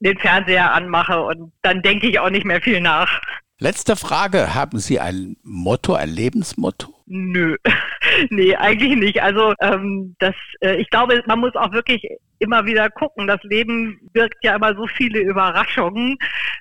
den 0.00 0.18
Fernseher 0.18 0.72
anmache 0.72 1.20
und 1.20 1.52
dann 1.62 1.82
denke 1.82 2.08
ich 2.08 2.18
auch 2.18 2.30
nicht 2.30 2.44
mehr 2.44 2.60
viel 2.60 2.80
nach. 2.80 3.20
Letzte 3.58 3.96
Frage. 3.96 4.54
Haben 4.54 4.78
Sie 4.78 4.98
ein 4.98 5.36
Motto, 5.42 5.94
ein 5.94 6.08
Lebensmotto? 6.08 6.92
Nö, 7.06 7.56
nee, 8.30 8.56
eigentlich 8.56 8.96
nicht. 8.96 9.22
Also 9.22 9.54
ähm, 9.60 10.16
das, 10.18 10.34
äh, 10.60 10.76
ich 10.76 10.90
glaube, 10.90 11.22
man 11.26 11.38
muss 11.38 11.54
auch 11.54 11.72
wirklich 11.72 12.06
immer 12.40 12.66
wieder 12.66 12.90
gucken. 12.90 13.26
Das 13.26 13.42
Leben 13.42 14.00
birgt 14.12 14.42
ja 14.42 14.56
immer 14.56 14.74
so 14.74 14.86
viele 14.86 15.20
Überraschungen, 15.20 16.16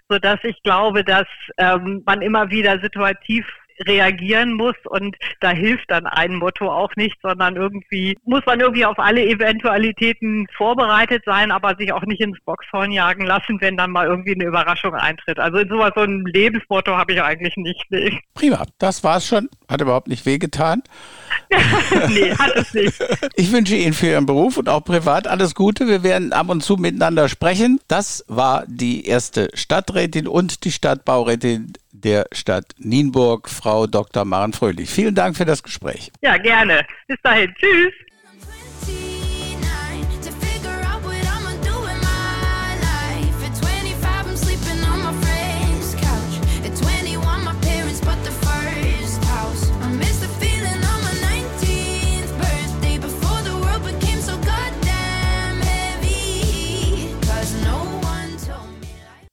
so 0.07 0.19
dass 0.19 0.39
ich 0.43 0.61
glaube, 0.63 1.03
dass 1.03 1.27
ähm, 1.57 2.03
man 2.05 2.21
immer 2.21 2.49
wieder 2.51 2.79
situativ 2.79 3.45
reagieren 3.85 4.53
muss 4.53 4.75
und 4.85 5.15
da 5.39 5.51
hilft 5.51 5.89
dann 5.89 6.05
ein 6.05 6.35
Motto 6.35 6.71
auch 6.71 6.95
nicht, 6.95 7.17
sondern 7.21 7.55
irgendwie 7.55 8.17
muss 8.25 8.41
man 8.45 8.59
irgendwie 8.59 8.85
auf 8.85 8.99
alle 8.99 9.25
Eventualitäten 9.25 10.47
vorbereitet 10.55 11.23
sein, 11.25 11.51
aber 11.51 11.75
sich 11.75 11.91
auch 11.93 12.03
nicht 12.03 12.21
ins 12.21 12.39
Boxhorn 12.45 12.91
jagen 12.91 13.25
lassen, 13.25 13.59
wenn 13.61 13.77
dann 13.77 13.91
mal 13.91 14.07
irgendwie 14.07 14.35
eine 14.35 14.45
Überraschung 14.45 14.93
eintritt. 14.93 15.39
Also 15.39 15.57
in 15.57 15.69
sowas 15.69 15.91
so 15.95 16.01
ein 16.01 16.25
Lebensmotto 16.25 16.95
habe 16.95 17.13
ich 17.13 17.21
eigentlich 17.21 17.55
nicht. 17.57 17.83
Nee. 17.89 18.19
Prima, 18.33 18.65
das 18.79 19.03
war's 19.03 19.27
schon. 19.27 19.49
Hat 19.69 19.81
überhaupt 19.81 20.07
nicht 20.07 20.25
wehgetan. 20.25 20.83
nee, 22.09 22.33
hat 22.35 22.55
es 22.55 22.73
nicht. 22.73 22.93
Ich 23.35 23.51
wünsche 23.51 23.75
Ihnen 23.75 23.93
für 23.93 24.07
Ihren 24.07 24.25
Beruf 24.25 24.57
und 24.57 24.69
auch 24.69 24.83
privat 24.83 25.27
alles 25.27 25.55
Gute. 25.55 25.87
Wir 25.87 26.03
werden 26.03 26.33
ab 26.33 26.49
und 26.49 26.63
zu 26.63 26.77
miteinander 26.77 27.29
sprechen. 27.29 27.79
Das 27.87 28.23
war 28.27 28.63
die 28.67 29.05
erste 29.05 29.49
Stadträtin 29.53 30.27
und 30.27 30.63
die 30.63 30.71
Stadtbaurätin 30.71 31.73
der 32.03 32.25
Stadt 32.31 32.65
Nienburg, 32.77 33.49
Frau 33.49 33.87
Dr. 33.87 34.25
Maren 34.25 34.53
Fröhlich. 34.53 34.89
Vielen 34.89 35.15
Dank 35.15 35.37
für 35.37 35.45
das 35.45 35.63
Gespräch. 35.63 36.11
Ja, 36.21 36.37
gerne. 36.37 36.85
Bis 37.07 37.17
dahin. 37.23 37.53
Tschüss. 37.55 37.93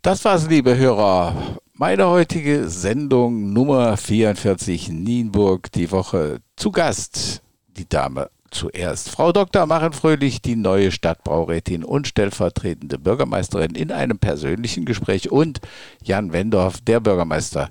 Das 0.03 0.25
war's, 0.25 0.49
liebe 0.49 0.77
Hörer. 0.77 1.60
Meine 1.81 2.09
heutige 2.09 2.69
Sendung 2.69 3.55
Nummer 3.55 3.97
44 3.97 4.91
Nienburg, 4.91 5.73
die 5.73 5.91
Woche 5.91 6.43
zu 6.55 6.73
Gast. 6.73 7.43
Die 7.69 7.89
Dame 7.89 8.29
zuerst. 8.51 9.09
Frau 9.09 9.33
Dr. 9.33 9.65
Maren 9.65 9.95
Fröhlich, 9.95 10.43
die 10.43 10.57
neue 10.57 10.93
Stadtbaurätin 10.93 11.83
und 11.83 12.07
stellvertretende 12.07 12.99
Bürgermeisterin 12.99 13.75
in 13.75 13.93
einem 13.93 14.19
persönlichen 14.19 14.85
Gespräch 14.85 15.33
und 15.33 15.63
Jan 16.03 16.35
Wendorf, 16.35 16.83
der 16.83 17.01
Bürgermeister 17.01 17.71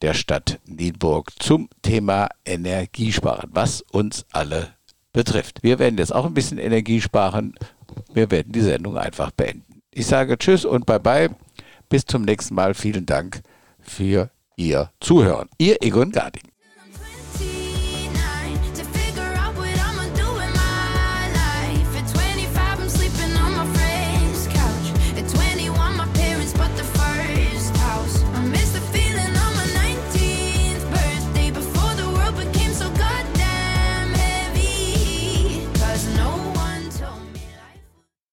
der 0.00 0.14
Stadt 0.14 0.58
Nienburg 0.64 1.30
zum 1.38 1.68
Thema 1.82 2.28
Energiesparen, 2.46 3.50
was 3.52 3.82
uns 3.92 4.24
alle 4.32 4.68
betrifft. 5.12 5.62
Wir 5.62 5.78
werden 5.78 5.98
jetzt 5.98 6.14
auch 6.14 6.24
ein 6.24 6.32
bisschen 6.32 6.56
Energie 6.56 7.02
sparen. 7.02 7.54
Wir 8.14 8.30
werden 8.30 8.52
die 8.52 8.62
Sendung 8.62 8.96
einfach 8.96 9.32
beenden. 9.32 9.82
Ich 9.90 10.06
sage 10.06 10.38
Tschüss 10.38 10.64
und 10.64 10.86
Bye-bye. 10.86 11.28
Bis 11.90 12.06
zum 12.06 12.22
nächsten 12.22 12.54
Mal. 12.54 12.72
Vielen 12.72 13.04
Dank 13.04 13.42
für 13.90 14.30
Ihr 14.56 14.90
Zuhören. 15.00 15.48
Ihr 15.58 15.82
Egon 15.82 16.12
Garding. 16.12 16.49